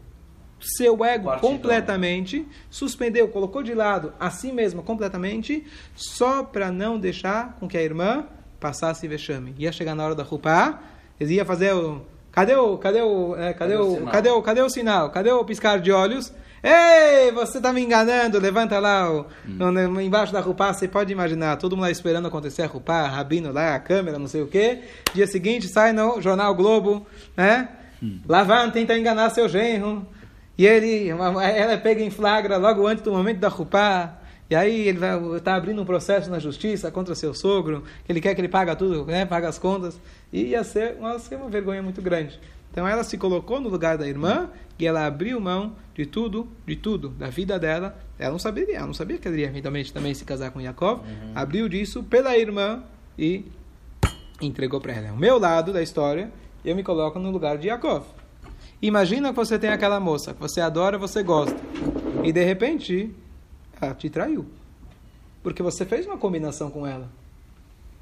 seu 0.59 1.03
ego 1.03 1.29
completamente, 1.39 2.47
suspendeu, 2.69 3.27
colocou 3.27 3.62
de 3.62 3.73
lado 3.73 4.13
a 4.19 4.29
si 4.29 4.51
mesma 4.51 4.81
completamente, 4.81 5.65
só 5.95 6.43
para 6.43 6.71
não 6.71 6.97
deixar 6.97 7.57
com 7.59 7.67
que 7.67 7.77
a 7.77 7.83
irmã 7.83 8.25
passasse 8.59 9.07
vexame. 9.07 9.53
Ia 9.57 9.71
chegar 9.71 9.93
na 9.93 10.05
hora 10.05 10.15
da 10.15 10.23
rupá, 10.23 10.81
eles 11.19 11.33
iam 11.33 11.45
fazer 11.45 11.73
o 11.73 12.01
cadê 12.31 12.55
o 12.55 12.77
cadê 12.77 13.01
o 13.01 13.36
é, 13.36 13.53
cadê, 13.53 13.73
cadê, 13.73 13.75
o, 13.75 13.93
o 13.93 14.05
cadê 14.07 14.29
o 14.29 14.41
cadê 14.41 14.62
o 14.62 14.69
sinal? 14.69 15.09
Cadê 15.09 15.31
o 15.31 15.43
piscar 15.43 15.79
de 15.79 15.91
olhos? 15.91 16.33
Ei, 16.63 17.30
você 17.34 17.58
está 17.58 17.73
me 17.73 17.82
enganando, 17.82 18.39
levanta 18.39 18.80
lá 18.80 19.12
o, 19.12 19.26
hum. 19.45 19.99
embaixo 19.99 20.32
da 20.32 20.39
rupá, 20.39 20.71
você 20.71 20.88
pode 20.88 21.12
imaginar, 21.12 21.58
todo 21.58 21.76
mundo 21.76 21.84
lá 21.84 21.91
esperando 21.91 22.26
acontecer 22.30 22.62
a 22.62 22.67
rupá, 22.67 23.06
rabino 23.06 23.52
lá, 23.52 23.76
a 23.76 23.80
câmera, 23.80 24.17
não 24.17 24.28
sei 24.28 24.41
o 24.41 24.47
quê. 24.47 24.80
Dia 25.13 25.28
seguinte 25.28 25.67
sai 25.67 25.91
no 25.91 26.21
Jornal 26.21 26.56
Globo, 26.56 27.06
né? 27.36 27.67
Hum. 28.02 28.21
Lavan 28.26 28.69
tenta 28.69 28.97
enganar 28.97 29.30
seu 29.32 29.49
genro. 29.49 30.08
E 30.58 30.65
ele, 30.65 31.10
ela 31.10 31.43
é 31.43 31.78
pega 31.78 32.02
em 32.02 32.10
flagra 32.10 32.56
logo 32.58 32.88
antes 32.88 33.04
do 33.04 33.12
momento 33.12 33.39
da 33.39 33.49
rupá. 33.49 34.19
E 34.49 34.56
aí 34.56 34.88
ele 34.88 34.99
vai 34.99 35.19
tá 35.41 35.56
abrindo 35.56 35.82
um 35.82 35.86
processo 35.86 36.30
na 36.30 36.39
justiça 36.39 36.91
contra 36.91 37.15
seu 37.15 37.34
sogro, 37.34 37.84
que 38.06 38.12
ele 38.12 38.21
quer 38.21 38.36
que 38.36 38.41
ele 38.41 38.47
pague 38.47 38.73
tudo, 38.76 39.06
né, 39.06 39.26
pague 39.26 39.47
as 39.47 39.58
contas. 39.58 39.99
E 40.32 40.49
ia 40.49 40.63
ser 40.63 40.95
uma, 40.99 41.17
ser 41.19 41.36
uma 41.36 41.49
vergonha 41.49 41.82
muito 41.82 42.02
grande. 42.02 42.39
Então 42.73 42.88
ela 42.88 43.03
se 43.03 43.19
colocou 43.19 43.62
no 43.62 43.69
lugar 43.69 43.99
da 43.99 44.07
irmã 44.07 44.49
e 44.79 44.88
ela 44.88 45.05
abriu 45.05 45.39
mão 45.39 45.75
de 45.93 46.07
tudo, 46.07 46.47
de 46.65 46.75
tudo, 46.75 47.09
da 47.09 47.29
vida 47.29 47.59
dela. 47.59 47.95
Ela 48.17 48.31
não 48.31 48.39
sabia, 48.39 48.75
ela 48.75 48.88
não 48.88 48.95
sabia 48.95 49.19
que 49.19 49.27
ela 49.27 49.38
ia 49.38 49.45
eventualmente 49.45 49.93
também 49.93 50.12
se 50.15 50.25
casar 50.25 50.49
com 50.49 50.59
Yaakov. 50.59 51.01
Uhum. 51.01 51.31
Abriu 51.36 51.69
disso 51.69 52.01
pela 52.01 52.36
irmã 52.36 52.83
e 53.15 53.45
entregou 54.41 54.81
para 54.81 54.93
ela. 54.93 55.13
O 55.13 55.17
meu 55.17 55.38
lado 55.38 55.71
da 55.71 55.83
história 55.83 56.31
eu 56.65 56.75
me 56.75 56.81
coloco 56.81 57.19
no 57.19 57.29
lugar 57.29 57.59
de 57.59 57.67
Yaakov. 57.67 58.05
Imagina 58.81 59.29
que 59.29 59.36
você 59.36 59.59
tem 59.59 59.69
aquela 59.69 59.99
moça 59.99 60.33
que 60.33 60.41
você 60.41 60.59
adora, 60.59 60.97
você 60.97 61.21
gosta. 61.21 61.55
E 62.23 62.31
de 62.31 62.43
repente, 62.43 63.15
ela 63.79 63.93
te 63.93 64.09
traiu. 64.09 64.47
Porque 65.43 65.62
você 65.62 65.86
fez 65.86 66.07
uma 66.07 66.17
combinação 66.17 66.71
com 66.71 66.88
ela. 66.88 67.07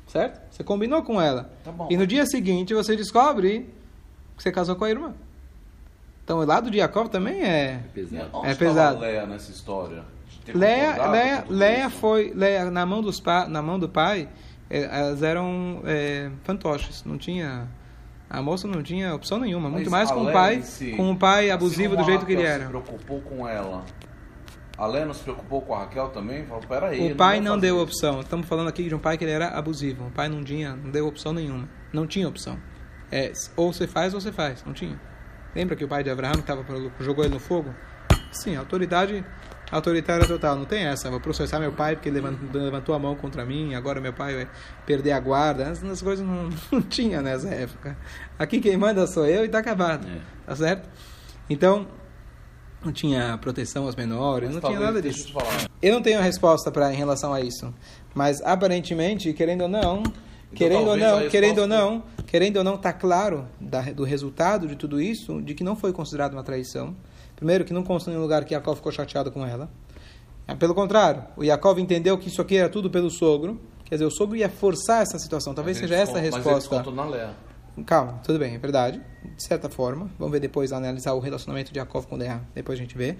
Certo? 0.07 0.39
Você 0.49 0.63
combinou 0.63 1.03
com 1.03 1.21
ela. 1.21 1.51
Tá. 1.61 1.73
E 1.89 1.97
no 1.97 2.07
dia 2.07 2.25
seguinte 2.25 2.73
você 2.73 2.95
descobre 2.95 3.69
que 4.41 4.43
você 4.43 4.51
casou 4.51 4.75
com 4.75 4.85
a 4.85 4.89
irmã. 4.89 5.13
Então 6.23 6.39
o 6.39 6.45
lado 6.45 6.71
de 6.71 6.77
Jacob 6.77 7.07
também 7.09 7.43
é. 7.43 7.83
Pesado. 7.93 8.29
Onde 8.33 8.47
É 8.47 8.55
pesado. 8.55 8.99
Leia 8.99 9.25
nessa 9.27 9.51
história? 9.51 10.03
Leia, 10.53 11.07
Leia, 11.07 11.45
Leia 11.47 11.87
isso? 11.87 11.97
foi. 11.97 12.33
Leia, 12.35 12.71
na, 12.71 12.85
mão 12.85 13.01
dos 13.01 13.19
pa, 13.19 13.47
na 13.47 13.61
mão 13.61 13.77
do 13.77 13.87
pai, 13.87 14.27
eh, 14.69 14.89
elas 14.91 15.21
eram 15.21 15.81
é, 15.85 16.31
fantoches. 16.43 17.03
Não 17.05 17.17
tinha. 17.17 17.67
A 18.27 18.41
moça 18.41 18.67
não 18.67 18.81
tinha 18.81 19.13
opção 19.13 19.39
nenhuma. 19.39 19.69
Mas 19.69 19.73
Muito 19.73 19.91
mais 19.91 20.09
a 20.09 20.13
com 20.13 20.23
o 20.23 20.31
pai, 20.31 20.61
si, 20.63 20.93
com 20.95 21.11
o 21.11 21.17
pai 21.17 21.45
assim 21.45 21.51
abusivo 21.51 21.95
como 21.95 22.03
do 22.03 22.09
jeito 22.09 22.25
que 22.25 22.33
ele 22.33 22.43
era. 22.43 22.63
se 22.63 22.69
preocupou 22.69 23.21
com 23.21 23.47
ela. 23.47 23.83
A 24.77 24.87
Leia 24.87 25.05
não 25.05 25.13
se 25.13 25.21
preocupou 25.21 25.61
com 25.61 25.75
a 25.75 25.79
Raquel 25.79 26.09
também? 26.09 26.45
Falou, 26.45 26.63
peraí. 26.67 27.11
O 27.11 27.15
pai 27.15 27.39
não 27.39 27.55
fazer 27.55 27.67
deu 27.67 27.75
isso. 27.75 27.83
opção. 27.83 28.21
Estamos 28.21 28.47
falando 28.47 28.69
aqui 28.69 28.87
de 28.87 28.95
um 28.95 28.99
pai 28.99 29.17
que 29.17 29.23
ele 29.23 29.31
era 29.33 29.49
abusivo. 29.49 30.07
O 30.07 30.11
pai 30.11 30.27
não 30.27 30.43
tinha, 30.43 30.75
não 30.75 30.89
deu 30.89 31.05
opção 31.07 31.33
nenhuma. 31.33 31.69
Não 31.93 32.07
tinha 32.07 32.27
opção. 32.27 32.57
É, 33.11 33.31
ou 33.55 33.73
você 33.73 33.87
faz 33.87 34.13
ou 34.13 34.21
você 34.21 34.31
faz. 34.31 34.63
Não 34.65 34.73
tinha. 34.73 34.99
Lembra 35.55 35.75
que 35.75 35.83
o 35.83 35.87
pai 35.87 36.03
de 36.03 36.09
Abraão 36.09 36.33
que 36.35 36.43
tava, 36.43 36.63
pro- 36.63 36.91
jogou 36.99 37.25
ele 37.25 37.33
no 37.33 37.39
fogo? 37.39 37.73
Sim, 38.31 38.55
autoridade 38.55 39.23
autoritária 39.69 40.25
total. 40.27 40.55
Não 40.55 40.65
tem 40.65 40.83
essa. 40.85 41.09
Vou 41.09 41.19
processar 41.19 41.59
meu 41.59 41.71
pai 41.73 41.95
porque 41.95 42.09
ele 42.09 42.21
levantou, 42.53 42.95
a 42.95 42.99
mão 42.99 43.15
contra 43.15 43.45
mim. 43.45 43.73
Agora 43.75 43.99
meu 43.99 44.13
pai 44.13 44.35
vai 44.35 44.49
perder 44.85 45.11
a 45.11 45.19
guarda. 45.19 45.63
Essas 45.63 46.01
coisas 46.01 46.25
não, 46.25 46.49
não 46.71 46.81
tinha 46.81 47.21
nessa 47.21 47.49
época. 47.49 47.97
Aqui 48.39 48.59
quem 48.61 48.77
manda 48.77 49.05
sou 49.07 49.25
eu 49.25 49.43
e 49.45 49.49
tá 49.49 49.59
acabado. 49.59 50.07
É. 50.07 50.19
Tá 50.45 50.55
certo? 50.55 50.89
Então, 51.49 51.87
não 52.83 52.91
tinha 52.91 53.37
proteção 53.37 53.85
aos 53.85 53.95
menores. 53.95 54.53
Mas 54.53 54.61
não 54.63 54.69
tinha 54.69 54.79
nada 54.79 55.01
disso. 55.01 55.33
eu 55.81 55.93
não 55.93 56.01
tenho 56.01 56.21
resposta 56.21 56.71
para 56.71 56.93
em 56.93 56.95
relação 56.95 57.33
a 57.33 57.41
isso, 57.41 57.73
mas 58.15 58.41
aparentemente, 58.41 59.31
querendo 59.33 59.61
ou 59.63 59.67
não, 59.67 60.01
querendo 60.55 60.87
ou 60.87 60.97
não, 60.97 61.29
querendo 61.29 61.59
ou 61.59 61.67
não, 61.67 62.03
querendo 62.31 62.55
ou 62.55 62.63
não, 62.63 62.77
tá 62.77 62.93
claro 62.93 63.45
da, 63.59 63.81
do 63.81 64.05
resultado 64.05 64.65
de 64.65 64.77
tudo 64.77 65.01
isso, 65.01 65.41
de 65.41 65.53
que 65.53 65.65
não 65.65 65.75
foi 65.75 65.91
considerado 65.91 66.31
uma 66.31 66.43
traição. 66.43 66.95
Primeiro, 67.35 67.65
que 67.65 67.73
não 67.73 67.83
constou 67.83 68.13
em 68.13 68.15
lugar 68.17 68.45
que 68.45 68.53
Yaakov 68.53 68.77
ficou 68.77 68.89
chateado 68.89 69.29
com 69.33 69.45
ela. 69.45 69.69
Ah, 70.47 70.55
Pelo 70.55 70.73
contrário, 70.73 71.25
o 71.35 71.43
Yaakov 71.43 71.77
entendeu 71.77 72.17
que 72.17 72.29
isso 72.29 72.41
aqui 72.41 72.55
era 72.55 72.69
tudo 72.69 72.89
pelo 72.89 73.09
sogro. 73.11 73.59
Quer 73.83 73.95
dizer, 73.95 74.05
o 74.05 74.09
sogro 74.11 74.37
ia 74.37 74.47
forçar 74.47 75.01
essa 75.01 75.19
situação. 75.19 75.53
Talvez 75.53 75.75
Mas 75.81 75.89
seja 75.89 76.01
essa 76.01 76.11
a 76.13 76.21
Mas 76.21 76.33
resposta. 76.35 76.59
descontou 76.59 76.93
na 76.95 77.03
Leia. 77.05 77.31
Calma, 77.85 78.21
tudo 78.23 78.39
bem, 78.39 78.55
é 78.55 78.57
verdade, 78.57 79.01
de 79.35 79.43
certa 79.43 79.69
forma. 79.69 80.09
Vamos 80.17 80.31
ver 80.31 80.39
depois, 80.39 80.71
analisar 80.71 81.11
o 81.13 81.19
relacionamento 81.19 81.73
de 81.73 81.79
Yaakov 81.79 82.05
com 82.07 82.15
Leá, 82.15 82.39
depois 82.55 82.79
a 82.79 82.81
gente 82.81 82.97
vê. 82.97 83.17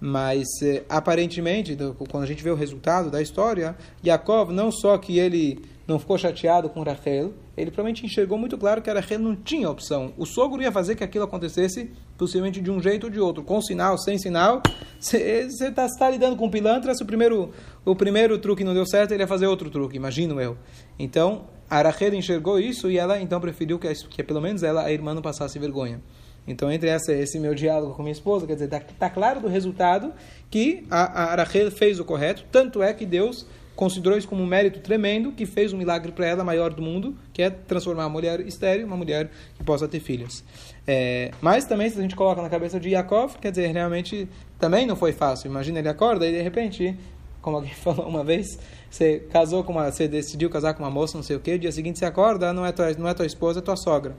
Mas, 0.00 0.46
eh, 0.62 0.82
aparentemente, 0.88 1.74
do- 1.76 1.94
quando 2.10 2.24
a 2.24 2.26
gente 2.26 2.42
vê 2.42 2.50
o 2.50 2.54
resultado 2.54 3.10
da 3.10 3.20
história, 3.22 3.76
Yaakov, 4.04 4.52
não 4.52 4.70
só 4.72 4.96
que 4.98 5.18
ele 5.18 5.62
não 5.90 5.98
ficou 5.98 6.16
chateado 6.16 6.70
com 6.70 6.82
Rachel, 6.82 7.34
ele 7.56 7.70
provavelmente 7.70 8.06
enxergou 8.06 8.38
muito 8.38 8.56
claro 8.56 8.80
que 8.80 8.90
Rachel 8.90 9.18
não 9.18 9.34
tinha 9.34 9.68
opção. 9.68 10.12
O 10.16 10.24
sogro 10.24 10.62
ia 10.62 10.70
fazer 10.70 10.94
que 10.94 11.02
aquilo 11.02 11.24
acontecesse, 11.24 11.90
possivelmente 12.16 12.60
de 12.60 12.70
um 12.70 12.80
jeito 12.80 13.04
ou 13.04 13.10
de 13.10 13.18
outro, 13.18 13.42
com 13.42 13.60
sinal, 13.60 13.98
sem 13.98 14.16
sinal. 14.16 14.62
Você 15.00 15.48
está 15.48 15.88
tá 15.88 16.08
lidando 16.08 16.36
com 16.36 16.48
pilantra, 16.48 16.94
se 16.94 17.02
o 17.02 17.06
primeiro, 17.06 17.50
o 17.84 17.96
primeiro 17.96 18.38
truque 18.38 18.62
não 18.62 18.72
deu 18.72 18.86
certo, 18.86 19.12
ele 19.12 19.24
ia 19.24 19.26
fazer 19.26 19.48
outro 19.48 19.68
truque, 19.68 19.96
imagino 19.96 20.40
eu. 20.40 20.56
Então, 20.96 21.46
Rachel 21.68 22.14
enxergou 22.14 22.60
isso 22.60 22.88
e 22.88 22.96
ela 22.96 23.20
então 23.20 23.40
preferiu 23.40 23.78
que, 23.78 23.92
que 24.08 24.22
pelo 24.22 24.40
menos 24.40 24.62
ela, 24.62 24.84
a 24.84 24.92
irmã, 24.92 25.12
não 25.12 25.22
passasse 25.22 25.58
vergonha. 25.58 26.00
Então, 26.46 26.70
entre 26.70 26.88
essa, 26.88 27.12
esse 27.12 27.38
meu 27.38 27.54
diálogo 27.54 27.94
com 27.94 28.02
minha 28.02 28.12
esposa, 28.12 28.46
quer 28.46 28.54
dizer, 28.54 28.66
está 28.66 28.80
tá 28.80 29.10
claro 29.10 29.40
do 29.40 29.48
resultado 29.48 30.12
que 30.48 30.86
a, 30.88 31.32
a 31.32 31.34
Rachel 31.34 31.70
fez 31.70 32.00
o 32.00 32.04
correto, 32.04 32.44
tanto 32.50 32.82
é 32.82 32.94
que 32.94 33.04
Deus 33.04 33.46
considerou 33.80 34.18
isso 34.18 34.28
como 34.28 34.42
um 34.42 34.46
mérito 34.46 34.78
tremendo, 34.80 35.32
que 35.32 35.46
fez 35.46 35.72
um 35.72 35.78
milagre 35.78 36.12
para 36.12 36.26
ela, 36.26 36.44
maior 36.44 36.70
do 36.74 36.82
mundo, 36.82 37.16
que 37.32 37.40
é 37.40 37.48
transformar 37.48 38.04
a 38.04 38.08
mulher 38.10 38.38
estéril 38.40 38.82
em 38.82 38.84
uma 38.84 38.96
mulher 38.96 39.30
que 39.56 39.64
possa 39.64 39.88
ter 39.88 40.00
filhos. 40.00 40.44
É, 40.86 41.30
mas 41.40 41.64
também, 41.64 41.88
se 41.88 41.98
a 41.98 42.02
gente 42.02 42.14
coloca 42.14 42.42
na 42.42 42.50
cabeça 42.50 42.78
de 42.78 42.90
Yaakov, 42.90 43.38
quer 43.38 43.48
dizer, 43.48 43.72
realmente 43.72 44.28
também 44.58 44.86
não 44.86 44.94
foi 44.94 45.12
fácil. 45.12 45.48
Imagina, 45.48 45.78
ele 45.78 45.88
acorda 45.88 46.26
e 46.26 46.30
de 46.30 46.42
repente, 46.42 46.94
como 47.40 47.56
alguém 47.56 47.72
falou 47.82 48.06
uma 48.06 48.22
vez, 48.22 48.58
você 48.90 49.20
casou 49.32 49.64
com 49.64 49.72
uma, 49.72 49.90
você 49.90 50.06
decidiu 50.06 50.50
casar 50.50 50.74
com 50.74 50.82
uma 50.82 50.90
moça, 50.90 51.16
não 51.16 51.24
sei 51.24 51.36
o 51.36 51.40
quê, 51.40 51.56
dia 51.56 51.72
seguinte 51.72 51.98
você 51.98 52.04
acorda, 52.04 52.52
não 52.52 52.66
é 52.66 52.72
tua, 52.72 52.92
não 52.98 53.08
é 53.08 53.14
tua 53.14 53.24
esposa, 53.24 53.60
é 53.60 53.62
tua 53.62 53.76
sogra. 53.76 54.14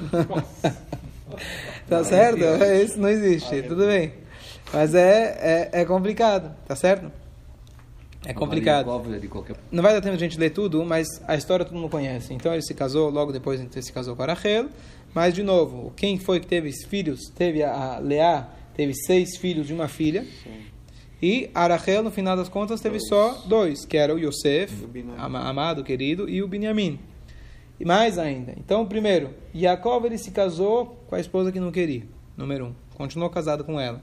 tá 1.86 2.02
certo? 2.04 2.40
Isso 2.82 2.98
não 2.98 3.10
existe, 3.10 3.64
tudo 3.64 3.86
bem. 3.86 4.14
Mas 4.72 4.94
é, 4.94 5.68
é, 5.72 5.80
é 5.82 5.84
complicado, 5.84 6.56
tá 6.66 6.74
certo? 6.74 7.27
É 8.24 8.32
complicado. 8.32 8.86
Qualquer... 9.28 9.56
Não 9.70 9.82
vai 9.82 9.92
dar 9.92 10.00
tempo 10.00 10.16
de 10.16 10.24
a 10.24 10.28
gente 10.28 10.38
ler 10.38 10.50
tudo, 10.50 10.84
mas 10.84 11.06
a 11.26 11.36
história 11.36 11.64
todo 11.64 11.74
mundo 11.76 11.88
conhece. 11.88 12.34
Então 12.34 12.52
ele 12.52 12.62
se 12.62 12.74
casou, 12.74 13.10
logo 13.10 13.32
depois 13.32 13.60
ele 13.60 13.82
se 13.82 13.92
casou 13.92 14.16
com 14.16 14.22
a 14.22 14.26
Rachel. 14.26 14.68
Mas, 15.14 15.34
de 15.34 15.42
novo, 15.42 15.92
quem 15.96 16.18
foi 16.18 16.38
que 16.38 16.46
teve 16.46 16.70
filhos? 16.86 17.30
Teve 17.34 17.62
a 17.62 17.98
Leá, 17.98 18.48
teve 18.74 18.94
seis 18.94 19.36
filhos 19.36 19.66
de 19.66 19.72
uma 19.72 19.88
filha. 19.88 20.26
E 21.20 21.50
a 21.54 21.66
Rachel, 21.66 22.02
no 22.02 22.10
final 22.10 22.36
das 22.36 22.48
contas, 22.48 22.80
teve 22.80 23.00
só 23.00 23.42
dois, 23.46 23.84
que 23.84 23.96
era 23.96 24.14
o 24.14 24.18
Yosef, 24.18 24.86
E 24.94 25.04
amado, 25.18 25.82
querido, 25.82 26.28
e 26.28 26.42
o 26.42 26.48
Binyamin. 26.48 26.98
E 27.80 27.84
mais 27.84 28.18
ainda. 28.18 28.54
Então, 28.56 28.86
primeiro, 28.86 29.30
Yaakov 29.54 30.04
ele 30.04 30.18
se 30.18 30.30
casou 30.30 31.04
com 31.08 31.14
a 31.14 31.20
esposa 31.20 31.50
que 31.50 31.58
não 31.58 31.72
queria, 31.72 32.02
número 32.36 32.66
um. 32.66 32.74
Continuou 32.96 33.30
casado 33.30 33.64
com 33.64 33.80
ela. 33.80 34.02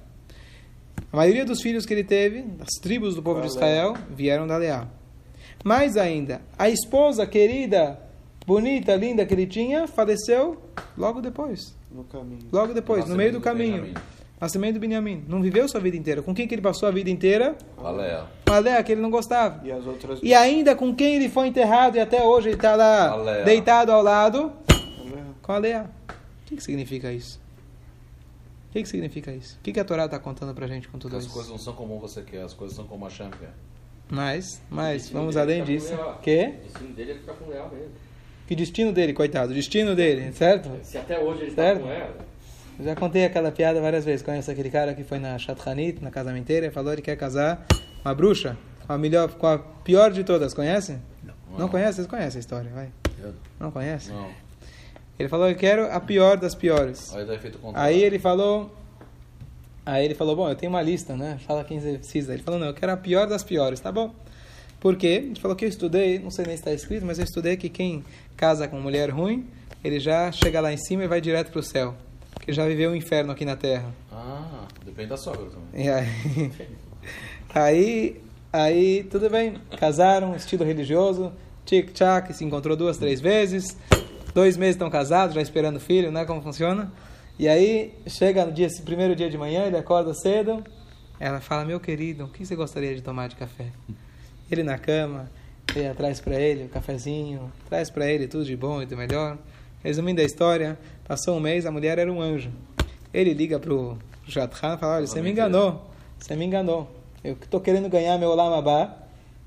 A 1.15 1.19
maioria 1.19 1.45
dos 1.45 1.61
filhos 1.61 1.85
que 1.85 1.93
ele 1.93 2.03
teve, 2.03 2.41
das 2.41 2.67
tribos 2.81 3.15
do 3.15 3.23
povo 3.23 3.39
de 3.39 3.47
Israel, 3.47 3.95
vieram 4.09 4.45
da 4.45 4.57
Leá. 4.57 4.85
Mais 5.63 5.95
ainda, 5.95 6.41
a 6.59 6.69
esposa 6.69 7.25
querida, 7.25 7.97
bonita, 8.45 8.93
linda 8.97 9.25
que 9.25 9.33
ele 9.33 9.47
tinha, 9.47 9.87
faleceu 9.87 10.57
logo 10.97 11.21
depois. 11.21 11.73
no 11.89 12.03
caminho. 12.03 12.49
Logo 12.51 12.73
depois, 12.73 13.07
no 13.07 13.15
meio 13.15 13.31
do 13.31 13.39
caminho. 13.39 13.93
Nascimento 14.41 14.73
do 14.73 14.81
Benjamim. 14.81 15.23
Não 15.25 15.41
viveu 15.41 15.69
sua 15.69 15.79
vida 15.79 15.95
inteira. 15.95 16.21
Com 16.21 16.35
quem 16.35 16.45
que 16.49 16.53
ele 16.53 16.61
passou 16.61 16.89
a 16.89 16.91
vida 16.91 17.09
inteira? 17.09 17.55
A 17.77 17.89
Leia. 17.91 18.25
Com 18.45 18.53
a 18.53 18.59
Leá, 18.59 18.83
que 18.83 18.91
ele 18.91 18.99
não 18.99 19.09
gostava. 19.09 19.65
E 19.65 19.71
as 19.71 19.87
outras 19.87 20.19
E 20.21 20.33
ainda 20.33 20.75
com 20.75 20.93
quem 20.93 21.15
ele 21.15 21.29
foi 21.29 21.47
enterrado 21.47 21.95
e 21.95 22.01
até 22.01 22.21
hoje 22.25 22.49
ele 22.49 22.57
está 22.57 22.73
A 22.73 23.15
lá 23.15 23.41
deitado 23.45 23.89
ao 23.89 24.03
lado 24.03 24.51
com 25.41 25.51
a 25.53 25.57
Leá. 25.59 25.85
O 26.09 26.45
que, 26.45 26.57
que 26.57 26.61
significa 26.61 27.09
isso? 27.09 27.39
O 28.75 28.77
que, 28.77 28.83
que 28.83 28.89
significa 28.89 29.31
isso? 29.31 29.55
O 29.57 29.61
que, 29.63 29.71
que 29.71 29.79
a 29.79 29.85
Torá 29.85 30.03
está 30.03 30.19
contando 30.19 30.53
pra 30.53 30.67
gente 30.67 30.89
com 30.89 30.99
tudo 30.99 31.15
as 31.15 31.23
isso? 31.23 31.33
coisas 31.33 31.49
não 31.49 31.57
são 31.57 31.73
como 31.73 31.97
você 31.97 32.21
quer, 32.21 32.41
as 32.41 32.53
coisas 32.53 32.75
são 32.75 32.85
como 32.85 33.05
a 33.05 33.09
Shem 33.09 33.29
quer. 33.29 33.51
Mas, 34.09 34.61
mas, 34.69 35.09
vamos 35.09 35.37
além 35.37 35.63
disso. 35.63 35.93
Que? 36.21 36.47
O 36.59 36.61
destino 36.67 36.93
dele 36.93 37.11
é 37.13 37.15
ficar 37.15 37.33
com 37.35 37.53
ela 37.53 37.69
mesmo. 37.69 37.93
Que 38.45 38.53
destino 38.53 38.91
dele, 38.91 39.13
coitado? 39.13 39.51
O 39.53 39.55
destino 39.55 39.95
dele, 39.95 40.29
certo? 40.33 40.69
Se 40.83 40.97
até 40.97 41.17
hoje 41.17 41.43
ele 41.43 41.51
Certo. 41.51 41.77
está 41.77 41.87
com 41.87 41.93
ela, 41.93 42.17
Eu 42.77 42.83
já 42.83 42.95
contei 42.97 43.23
aquela 43.23 43.49
piada 43.49 43.79
várias 43.79 44.03
vezes. 44.03 44.21
Conhece 44.21 44.51
aquele 44.51 44.69
cara 44.69 44.93
que 44.93 45.05
foi 45.05 45.19
na 45.19 45.37
Chatranit, 45.39 46.03
na 46.03 46.11
casamenteira, 46.11 46.65
e 46.65 46.69
falou 46.69 46.89
que 46.89 46.95
ele 46.95 47.01
quer 47.01 47.15
casar 47.15 47.65
com 48.03 48.09
a 48.09 48.13
bruxa, 48.13 48.57
com 48.85 48.91
a 48.91 48.97
melhor, 48.97 49.31
com 49.35 49.47
a 49.47 49.57
pior 49.57 50.11
de 50.11 50.25
todas. 50.25 50.53
Conhece? 50.53 50.97
Não, 51.23 51.33
Não. 51.59 51.69
conhece? 51.69 51.93
Vocês 51.95 52.07
conhecem 52.07 52.39
a 52.39 52.41
história, 52.41 52.69
vai. 52.71 52.89
Eu- 53.23 53.33
Não 53.57 53.71
conhece? 53.71 54.11
Não. 54.11 54.29
Ele 55.17 55.29
falou 55.29 55.47
que 55.47 55.55
quero 55.55 55.91
a 55.91 55.99
pior 55.99 56.37
das 56.37 56.53
piores. 56.53 57.13
Aí 57.15 57.25
tá. 57.25 57.33
Aí 57.73 58.03
ele 58.03 58.19
falou. 58.19 58.71
Aí 59.85 60.03
ele 60.03 60.15
falou, 60.15 60.35
bom, 60.35 60.49
eu 60.49 60.55
tenho 60.55 60.71
uma 60.71 60.81
lista, 60.81 61.15
né? 61.15 61.39
Fala 61.45 61.63
quem 61.63 61.79
você 61.79 61.97
precisa. 61.97 62.33
Ele 62.33 62.41
falou, 62.41 62.59
não, 62.59 62.67
eu 62.67 62.73
quero 62.73 62.91
a 62.91 62.97
pior 62.97 63.27
das 63.27 63.43
piores, 63.43 63.79
tá 63.79 63.91
bom? 63.91 64.13
Por 64.79 64.95
quê? 64.95 65.23
Ele 65.25 65.39
falou 65.39 65.55
que 65.55 65.63
eu 65.63 65.69
estudei, 65.69 66.19
não 66.19 66.31
sei 66.31 66.45
nem 66.45 66.55
se 66.55 66.61
está 66.61 66.73
escrito, 66.73 67.05
mas 67.05 67.19
eu 67.19 67.23
estudei 67.23 67.55
que 67.55 67.69
quem 67.69 68.03
casa 68.35 68.67
com 68.67 68.79
mulher 68.79 69.09
ruim, 69.09 69.47
ele 69.83 69.99
já 69.99 70.31
chega 70.31 70.59
lá 70.59 70.73
em 70.73 70.77
cima 70.77 71.03
e 71.03 71.07
vai 71.07 71.21
direto 71.21 71.51
para 71.51 71.59
o 71.59 71.63
céu. 71.63 71.95
Porque 72.33 72.51
já 72.51 72.67
viveu 72.67 72.91
o 72.91 72.95
inferno 72.95 73.31
aqui 73.31 73.45
na 73.45 73.55
terra. 73.55 73.93
Ah, 74.11 74.67
depende 74.83 75.09
da 75.09 75.17
sogra 75.17 75.45
também. 75.45 75.85
E 75.85 75.89
aí, 75.89 76.51
aí, 77.53 78.21
aí, 78.51 79.03
tudo 79.03 79.29
bem, 79.29 79.55
casaram, 79.77 80.35
estilo 80.35 80.65
religioso, 80.65 81.31
tic-tac, 81.63 82.33
se 82.33 82.43
encontrou 82.43 82.75
duas, 82.75 82.97
três 82.97 83.21
vezes, 83.21 83.77
dois 84.35 84.57
meses 84.57 84.75
estão 84.75 84.89
casados, 84.89 85.33
já 85.33 85.41
esperando 85.41 85.79
filho, 85.79 86.11
né, 86.11 86.25
como 86.25 86.41
funciona. 86.41 86.91
E 87.39 87.47
aí, 87.47 87.93
chega 88.05 88.45
no 88.45 88.51
dia, 88.51 88.67
primeiro 88.83 89.15
dia 89.15 89.29
de 89.29 89.37
manhã, 89.37 89.65
ele 89.65 89.77
acorda 89.77 90.13
cedo, 90.13 90.61
ela 91.17 91.39
fala, 91.39 91.63
meu 91.63 91.79
querido, 91.79 92.25
o 92.25 92.27
que 92.27 92.45
você 92.45 92.53
gostaria 92.53 92.93
de 92.93 93.01
tomar 93.01 93.29
de 93.29 93.37
café? 93.37 93.67
Ele 94.51 94.61
na 94.61 94.77
cama, 94.77 95.31
ele 95.73 95.93
traz 95.93 96.19
para 96.19 96.35
ele 96.35 96.65
o 96.65 96.69
cafezinho, 96.69 97.49
traz 97.69 97.89
para 97.89 98.11
ele 98.11 98.27
tudo 98.27 98.43
de 98.43 98.57
bom 98.57 98.81
e 98.81 98.85
do 98.85 98.97
melhor. 98.97 99.37
Resumindo 99.81 100.19
a 100.19 100.23
história, 100.23 100.77
passou 101.07 101.37
um 101.37 101.39
mês, 101.39 101.65
a 101.65 101.71
mulher 101.71 101.97
era 101.97 102.11
um 102.11 102.21
anjo. 102.21 102.51
Ele 103.13 103.33
liga 103.33 103.57
pro 103.57 103.97
Jatran 104.27 104.75
e 104.75 104.77
fala, 104.77 104.95
olha, 104.97 105.07
você 105.07 105.21
me 105.21 105.31
enganou, 105.31 105.89
você 106.19 106.35
me 106.35 106.43
enganou. 106.43 106.91
Eu 107.23 107.33
estou 107.33 107.61
querendo 107.61 107.87
ganhar 107.87 108.17
meu 108.17 108.35
Lamabá, 108.35 108.97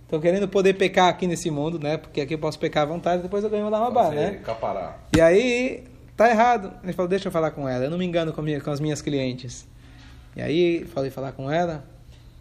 estou 0.08 0.20
querendo 0.20 0.48
poder 0.48 0.72
pecar 0.72 1.08
aqui 1.08 1.26
nesse 1.26 1.50
mundo, 1.50 1.78
né? 1.78 1.98
Porque 1.98 2.22
aqui 2.22 2.34
eu 2.34 2.38
posso 2.38 2.58
pecar 2.58 2.84
à 2.84 2.86
vontade, 2.86 3.22
depois 3.22 3.44
eu 3.44 3.50
ganho 3.50 3.68
Lamabá, 3.68 4.04
Fazer 4.04 4.16
né? 4.16 4.40
Capará. 4.42 4.96
E 5.14 5.20
aí, 5.20 5.84
tá 6.16 6.30
errado. 6.30 6.72
Ele 6.82 6.94
falou, 6.94 7.08
deixa 7.08 7.28
eu 7.28 7.32
falar 7.32 7.50
com 7.50 7.68
ela, 7.68 7.84
eu 7.84 7.90
não 7.90 7.98
me 7.98 8.06
engano 8.06 8.32
com, 8.32 8.40
minha, 8.40 8.58
com 8.58 8.70
as 8.70 8.80
minhas 8.80 9.02
clientes. 9.02 9.68
E 10.34 10.40
aí, 10.40 10.86
falei 10.86 11.10
falar 11.10 11.32
com 11.32 11.50
ela, 11.50 11.84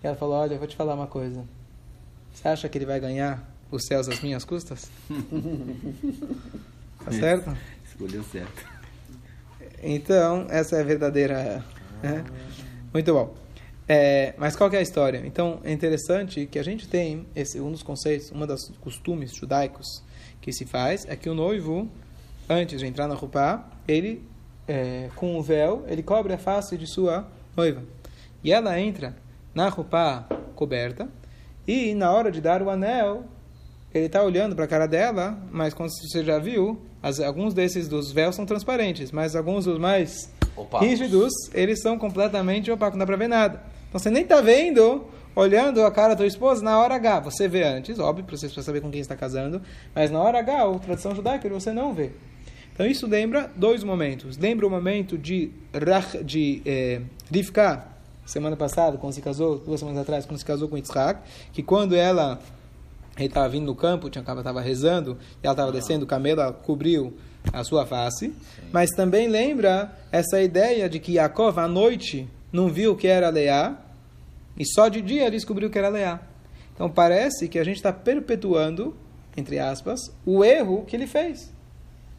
e 0.02 0.08
ela 0.08 0.16
falou, 0.16 0.36
olha, 0.36 0.54
eu 0.54 0.60
vou 0.60 0.68
te 0.68 0.78
falar 0.78 0.94
uma 0.94 1.08
coisa. 1.08 1.44
Você 2.34 2.48
acha 2.48 2.70
que 2.70 2.78
ele 2.78 2.86
vai 2.86 3.02
ganhar 3.02 3.44
os 3.70 3.86
céus 3.86 4.08
às 4.08 4.22
minhas 4.22 4.46
custas? 4.46 4.90
tá 7.04 7.12
certo? 7.12 7.58
Escolheu 7.86 8.24
certo. 8.24 8.66
Então, 9.84 10.48
essa 10.50 10.78
é 10.78 10.82
a 10.82 10.84
verdadeira... 10.84 11.66
Né? 12.02 12.24
Muito 12.94 13.14
bom. 13.14 13.47
É, 13.88 14.34
mas 14.38 14.56
qual 14.56 14.70
é 14.72 14.78
a 14.78 14.82
história? 14.82 15.22
Então, 15.26 15.60
é 15.64 15.72
interessante 15.72 16.46
que 16.46 16.60
a 16.60 16.64
gente 16.64 16.88
tem 16.88 17.26
esse 17.36 17.60
um 17.62 17.72
dos 17.72 17.82
conceitos, 17.82 18.32
uma 18.32 18.46
das 18.46 18.70
costumes 18.82 19.34
judaicos 19.34 20.04
que 20.42 20.52
se 20.52 20.66
faz 20.66 21.06
é 21.08 21.16
que 21.16 21.30
o 21.30 21.34
noivo, 21.34 21.90
antes 22.50 22.80
de 22.80 22.86
entrar 22.86 23.08
na 23.08 23.16
roupa, 23.16 23.64
ele 23.88 24.22
é, 24.68 25.10
com 25.16 25.38
o 25.38 25.42
véu, 25.42 25.86
ele 25.88 26.04
cobre 26.04 26.34
a 26.34 26.38
face 26.38 26.78
de 26.78 26.86
sua 26.86 27.26
noiva. 27.56 27.82
E 28.44 28.52
ela 28.52 28.80
entra 28.80 29.16
na 29.56 29.70
roupa 29.70 30.28
coberta 30.54 31.08
e 31.66 31.96
na 31.96 32.12
hora 32.12 32.30
de 32.30 32.42
dar 32.42 32.62
o 32.62 32.70
anel, 32.70 33.24
ele 33.94 34.08
está 34.08 34.22
olhando 34.22 34.56
para 34.56 34.66
a 34.66 34.68
cara 34.68 34.86
dela, 34.86 35.38
mas 35.50 35.74
como 35.74 35.90
você 35.90 36.24
já 36.24 36.38
viu, 36.40 36.80
as, 37.02 37.20
alguns 37.20 37.54
desses 37.54 37.88
dos 37.88 38.12
véus 38.12 38.36
são 38.36 38.46
transparentes, 38.46 39.12
mas 39.12 39.36
alguns 39.36 39.66
dos 39.66 39.80
mais 39.80 40.30
Opacos. 40.56 40.88
rígidos, 40.88 41.34
eles 41.54 41.82
são 41.82 41.98
completamente 41.98 42.70
opacos, 42.70 42.98
não 42.98 43.00
dá 43.00 43.06
para 43.06 43.16
ver 43.16 43.28
nada. 43.28 43.77
Então 43.90 44.00
você 44.00 44.10
nem 44.10 44.24
está 44.24 44.42
vendo, 44.42 45.06
olhando 45.36 45.84
a 45.84 45.92
cara 45.92 46.10
da 46.10 46.18
tua 46.18 46.28
esposa 46.28 46.64
na 46.64 46.78
hora 46.80 46.96
H. 46.96 47.22
Você 47.22 47.48
vê 47.48 47.64
antes, 47.64 48.00
óbvio, 48.00 48.26
para 48.26 48.36
você 48.36 48.50
saber 48.50 48.82
com 48.82 48.92
quem 48.92 49.00
está 49.00 49.16
casando, 49.16 49.62
mas 49.94 50.12
na 50.12 50.20
hora 50.20 50.40
H, 50.40 50.64
a 50.64 50.80
tradição 50.80 51.16
judaica, 51.16 51.48
você 51.50 51.72
não 51.72 51.94
vê. 51.94 52.12
Então 52.74 52.86
isso 52.86 53.08
lembra 53.08 53.52
dois 53.56 53.84
momentos. 53.84 54.38
Lembra 54.38 54.68
o 54.68 54.70
momento 54.70 55.18
de, 55.18 55.52
de 56.24 56.62
eh, 56.64 57.02
Rivka, 57.32 57.84
semana 58.24 58.56
passada, 58.56 58.98
quando 58.98 59.14
se 59.14 59.22
casou, 59.22 59.58
duas 59.58 59.80
semanas 59.80 60.02
atrás, 60.02 60.26
quando 60.26 60.38
se 60.38 60.46
casou 60.46 60.68
com 60.68 60.78
Yitzhak, 60.78 61.22
que 61.52 61.64
quando 61.64 61.96
ela 61.96 62.40
estava 63.18 63.50
vindo 63.50 63.66
no 63.66 63.74
campo, 63.74 64.10
tinha 64.10 64.22
estava 64.22 64.62
rezando, 64.62 65.18
e 65.42 65.48
ela 65.48 65.54
estava 65.54 65.72
descendo 65.72 66.06
o 66.06 66.08
camelo, 66.08 66.42
ela 66.42 66.54
cobriu 66.54 67.18
a 67.52 67.64
sua 67.64 67.86
face. 67.86 68.28
Sim. 68.28 68.36
Mas 68.72 68.92
também 68.92 69.28
lembra 69.28 69.92
essa 70.12 70.42
ideia 70.42 70.88
de 70.88 71.00
que 71.00 71.14
Yaakov, 71.14 71.58
à 71.60 71.68
noite, 71.68 72.28
não 72.52 72.70
viu 72.70 72.96
que 72.96 73.08
era 73.08 73.30
Leá, 73.30 73.78
e 74.58 74.66
só 74.66 74.88
de 74.88 75.02
dia 75.02 75.24
ele 75.24 75.36
descobriu 75.36 75.70
que 75.70 75.78
era 75.78 75.90
Leá. 75.90 76.20
Então 76.74 76.90
parece 76.90 77.48
que 77.48 77.60
a 77.60 77.64
gente 77.64 77.78
está 77.78 77.92
perpetuando, 77.92 78.96
entre 79.36 79.60
aspas, 79.60 80.12
o 80.26 80.44
erro 80.44 80.84
que 80.86 80.96
ele 80.96 81.08
fez. 81.08 81.52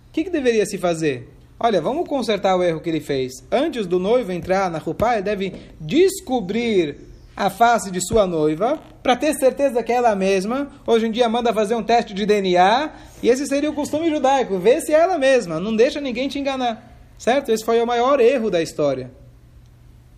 O 0.09 0.13
que, 0.13 0.25
que 0.25 0.31
deveria 0.31 0.67
se 0.67 0.79
fazer? 0.79 1.29
Olha, 1.61 1.81
vamos 1.81 2.09
consertar 2.09 2.57
o 2.57 2.63
erro 2.63 2.81
que 2.81 2.89
ele 2.89 3.01
fez. 3.01 3.33
Antes 3.51 3.87
do 3.87 3.99
noivo 3.99 4.31
entrar 4.31 4.71
na 4.71 4.79
roupa, 4.79 5.15
ele 5.15 5.23
deve 5.23 5.53
descobrir 5.81 7.09
a 7.37 7.51
face 7.51 7.91
de 7.91 8.05
sua 8.05 8.27
noiva 8.27 8.81
para 9.01 9.15
ter 9.15 9.33
certeza 9.35 9.83
que 9.83 9.93
é 9.93 9.97
ela 9.97 10.15
mesma. 10.15 10.71
Hoje 10.85 11.07
em 11.07 11.11
dia 11.11 11.29
manda 11.29 11.53
fazer 11.53 11.77
um 11.77 11.83
teste 11.83 12.13
de 12.13 12.27
DNA 12.27 12.91
e 13.23 13.29
esse 13.29 13.47
seria 13.47 13.71
o 13.71 13.75
costume 13.75 14.11
judaico, 14.11 14.59
ver 14.59 14.81
se 14.81 14.93
é 14.93 14.99
ela 14.99 15.19
mesma, 15.19 15.61
não 15.61 15.75
deixa 15.75 16.01
ninguém 16.01 16.29
te 16.29 16.39
enganar. 16.39 16.97
Certo? 17.17 17.51
Esse 17.51 17.65
foi 17.65 17.81
o 17.81 17.87
maior 17.87 18.21
erro 18.21 18.51
da 18.51 18.61
história. 18.61 19.11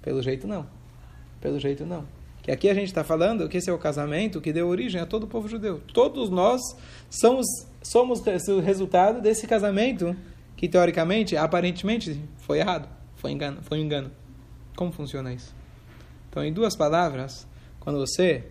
Pelo 0.03 0.23
jeito 0.23 0.47
não. 0.47 0.67
Pelo 1.41 1.59
jeito 1.59 1.85
não. 1.85 2.05
Que 2.43 2.51
aqui 2.51 2.69
a 2.69 2.75
gente 2.75 2.87
está 2.87 3.05
falando 3.05 3.49
que 3.49 3.59
esse 3.59 3.69
é 3.69 3.73
o 3.73 3.79
casamento 3.79 4.41
que 4.41 4.53
deu 4.53 4.69
origem 4.69 5.01
a 5.01 5.07
todo 5.07 5.25
o 5.25 5.27
povo 5.27 5.49
judeu. 5.49 5.81
Todos 5.93 6.31
nós 6.31 6.61
somos, 7.11 7.47
somos 7.83 8.21
o 8.49 8.61
resultado 8.61 9.21
desse 9.21 9.47
casamento 9.47 10.17
que 10.57 10.69
teoricamente, 10.69 11.37
aparentemente, 11.37 12.21
foi 12.39 12.59
errado, 12.59 12.89
foi 13.17 13.31
engano, 13.31 13.63
foi 13.63 13.79
um 13.79 13.83
engano. 13.83 14.11
Como 14.77 14.93
funciona 14.93 15.33
isso? 15.33 15.55
Então, 16.29 16.45
em 16.45 16.53
duas 16.53 16.77
palavras, 16.77 17.47
quando 17.81 17.99
você 17.99 18.45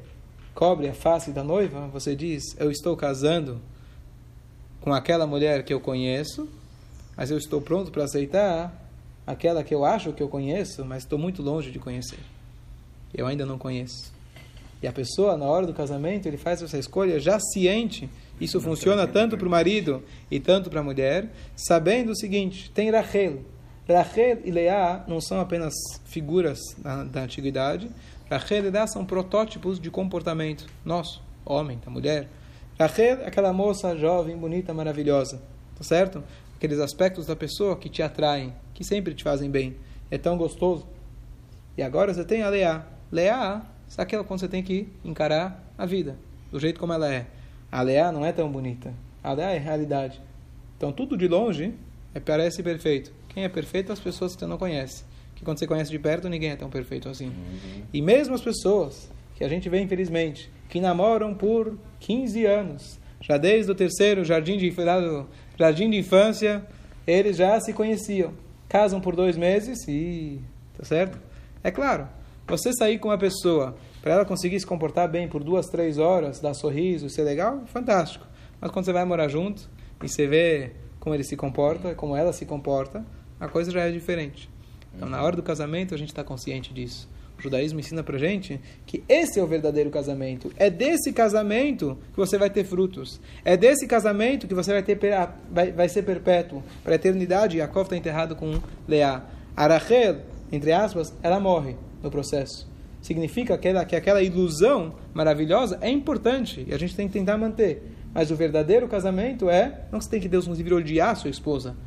cobre 0.54 0.88
a 0.88 0.94
face 0.94 1.32
da 1.32 1.44
noiva, 1.44 1.88
você 1.88 2.16
diz: 2.16 2.44
Eu 2.60 2.70
estou 2.70 2.96
casando 2.98 3.62
com 4.82 4.94
aquela 4.94 5.26
mulher 5.26 5.64
que 5.64 5.74
eu 5.74 5.80
conheço, 5.80 6.48
mas 7.16 7.32
eu 7.32 7.38
estou 7.38 7.62
pronto 7.62 7.92
para 7.92 8.04
aceitar 8.04 8.89
aquela 9.30 9.64
que 9.64 9.76
eu 9.76 9.86
acho 9.86 10.12
que 10.12 10.24
eu 10.24 10.28
conheço, 10.28 10.84
mas 10.84 11.04
estou 11.04 11.20
muito 11.20 11.44
longe 11.44 11.70
de 11.70 11.78
conhecer. 11.78 12.18
Eu 13.14 13.28
ainda 13.28 13.46
não 13.46 13.60
conheço. 13.60 14.12
E 14.82 14.88
a 14.88 14.92
pessoa, 14.92 15.38
na 15.38 15.46
hora 15.46 15.68
do 15.68 15.74
casamento, 15.74 16.28
ele 16.28 16.38
faz 16.38 16.64
essa 16.64 16.80
escolha 16.80 17.20
já 17.20 17.40
ciente. 17.40 18.10
Isso 18.42 18.60
funciona 18.60 19.06
tanto 19.06 19.38
para 19.38 19.48
o 19.48 19.52
marido 19.52 20.02
e 20.32 20.40
tanto 20.40 20.70
para 20.70 20.80
a 20.80 20.84
mulher, 20.84 21.30
sabendo 21.56 22.12
o 22.12 22.16
seguinte: 22.16 22.72
tem 22.72 22.90
Rachel. 22.90 23.42
Rachel 23.88 24.40
e 24.46 24.52
Leá 24.52 25.04
não 25.08 25.22
são 25.22 25.40
apenas 25.40 25.74
figuras 26.06 26.60
da, 26.78 27.04
da 27.04 27.22
antiguidade. 27.22 27.90
Rachel 28.32 28.66
e 28.66 28.70
Leá 28.72 28.88
são 28.88 29.06
protótipos 29.06 29.80
de 29.80 29.92
comportamento 29.92 30.66
nosso, 30.84 31.22
homem, 31.46 31.80
da 31.86 31.92
mulher. 31.92 32.28
Rachel 32.80 33.20
é 33.22 33.28
aquela 33.28 33.54
moça 33.54 33.96
jovem, 33.96 34.36
bonita, 34.36 34.74
maravilhosa. 34.74 35.40
Tá 35.76 35.84
certo? 35.84 36.24
Aqueles 36.60 36.80
aspectos 36.80 37.26
da 37.26 37.38
pessoa 37.38 37.78
que 37.78 37.88
te 37.88 38.04
atraem, 38.04 38.54
que 38.74 38.84
sempre 38.84 39.14
te 39.14 39.24
fazem 39.24 39.50
bem. 39.50 39.78
É 40.12 40.18
tão 40.18 40.38
gostoso. 40.38 40.86
E 41.78 41.82
agora 41.82 42.14
você 42.14 42.26
tem 42.26 42.44
a 42.44 42.50
Leá. 42.50 42.86
Leá 43.10 43.66
é 43.98 44.02
aquela 44.02 44.26
quando 44.26 44.42
você 44.42 44.48
tem 44.50 44.62
que 44.62 44.90
encarar 45.02 45.64
a 45.78 45.86
vida, 45.86 46.18
do 46.52 46.60
jeito 46.60 46.78
como 46.78 46.92
ela 46.92 47.10
é. 47.10 47.28
A 47.72 47.82
Leá 47.82 48.12
não 48.12 48.26
é 48.26 48.34
tão 48.34 48.52
bonita. 48.52 48.94
A 49.24 49.32
Leá 49.32 49.52
é 49.52 49.58
realidade. 49.58 50.22
Então 50.76 50.92
tudo 50.92 51.16
de 51.16 51.30
longe 51.30 51.74
é, 52.14 52.20
parece 52.20 52.62
perfeito. 52.62 53.14
Quem 53.30 53.46
é 53.46 53.48
perfeito? 53.48 53.94
As 53.94 54.00
pessoas 54.02 54.34
que 54.34 54.42
você 54.42 54.46
não 54.46 54.58
conhece. 54.58 55.06
Que 55.36 55.46
quando 55.46 55.60
você 55.60 55.66
conhece 55.66 55.90
de 55.90 55.98
perto, 55.98 56.28
ninguém 56.28 56.50
é 56.50 56.58
tão 56.58 56.70
perfeito 56.70 57.08
assim. 57.08 57.28
Uhum. 57.28 57.84
E 57.94 58.02
mesmo 58.02 58.36
as 58.36 58.42
pessoas 58.42 59.10
que 59.38 59.46
a 59.46 59.48
gente 59.48 59.70
vê, 59.70 59.80
infelizmente, 59.80 60.52
que 60.68 60.82
namoram 60.82 61.34
por 61.34 61.78
15 62.02 62.46
anos, 62.46 63.00
já 63.22 63.38
desde 63.38 63.72
o 63.72 63.76
terceiro 63.76 64.24
jardim 64.24 64.58
de, 64.58 64.74
jardim 65.58 65.90
de 65.90 65.98
infância, 65.98 66.66
eles 67.06 67.38
já 67.38 67.60
se 67.60 67.74
conheciam 67.74 68.34
casam 68.70 69.02
por 69.02 69.16
dois 69.16 69.36
meses 69.36 69.86
e. 69.88 70.40
Tá 70.78 70.86
certo? 70.86 71.20
É 71.62 71.72
claro, 71.72 72.08
você 72.48 72.72
sair 72.72 73.00
com 73.00 73.10
uma 73.10 73.18
pessoa 73.18 73.76
para 74.02 74.14
ela 74.14 74.26
conseguir 74.26 74.58
se 74.60 74.66
comportar 74.66 75.10
bem 75.10 75.28
por 75.28 75.44
duas, 75.44 75.66
três 75.66 75.98
horas, 75.98 76.40
dar 76.40 76.54
sorriso, 76.54 77.10
ser 77.10 77.24
legal, 77.24 77.64
fantástico. 77.66 78.26
Mas 78.62 78.72
quando 78.72 78.86
você 78.86 78.94
vai 78.94 79.04
morar 79.04 79.28
junto 79.28 79.70
e 80.02 80.08
você 80.08 80.26
vê 80.26 80.72
como 81.02 81.14
ele 81.14 81.24
se 81.24 81.36
comporta, 81.36 81.94
como 81.96 82.16
ela 82.16 82.32
se 82.32 82.46
comporta, 82.46 83.04
a 83.40 83.50
coisa 83.50 83.72
já 83.72 83.82
é 83.82 83.92
diferente. 83.92 84.50
Então, 84.96 85.10
na 85.10 85.22
hora 85.22 85.36
do 85.36 85.44
casamento, 85.44 85.94
a 85.94 85.98
gente 85.98 86.10
está 86.10 86.24
consciente 86.24 86.74
disso. 86.74 87.10
O 87.40 87.42
judaísmo 87.42 87.80
ensina 87.80 88.04
pra 88.04 88.18
gente 88.18 88.60
que 88.86 89.02
esse 89.08 89.40
é 89.40 89.44
o 89.44 89.48
verdadeiro 89.48 89.90
casamento. 89.90 90.52
É 90.58 90.70
desse 90.70 91.14
casamento 91.14 91.98
que 92.12 92.18
você 92.18 92.38
vai 92.38 92.50
ter 92.50 92.66
frutos. 92.66 93.22
É 93.46 93.56
desse 93.56 93.88
casamento 93.88 94.46
que 94.46 94.54
você 94.54 94.74
vai, 94.74 94.84
ter, 94.84 95.00
vai, 95.50 95.72
vai 95.72 95.88
ser 95.88 96.04
perpétuo. 96.04 96.62
Para 96.84 96.94
a 96.94 96.96
eternidade, 96.96 97.58
Yaakov 97.58 97.84
está 97.84 97.96
enterrado 97.96 98.36
com 98.36 98.60
Leá. 98.86 99.24
Arachel, 99.56 100.18
entre 100.52 100.74
aspas, 100.74 101.14
ela 101.24 101.40
morre 101.40 101.78
no 102.04 102.12
processo. 102.12 102.70
Significa 103.02 103.58
que 103.58 103.68
aquela, 103.70 103.86
que 103.86 103.96
aquela 103.96 104.22
ilusão 104.22 104.96
maravilhosa 105.14 105.78
é 105.80 105.90
importante 105.90 106.66
e 106.68 106.74
a 106.74 106.78
gente 106.78 106.94
tem 106.94 107.08
que 107.08 107.14
tentar 107.14 107.38
manter. 107.38 107.82
Mas 108.14 108.32
o 108.32 108.36
verdadeiro 108.36 108.86
casamento 108.90 109.50
é, 109.50 109.86
não 109.90 110.00
que 110.00 110.06
você 110.06 110.12
tem 110.12 110.20
que 110.20 110.28
Deus 110.28 110.44
inclusive 110.44 110.74
odiar 110.74 111.12
a 111.12 111.16
sua 111.16 111.30
esposa, 111.30 111.78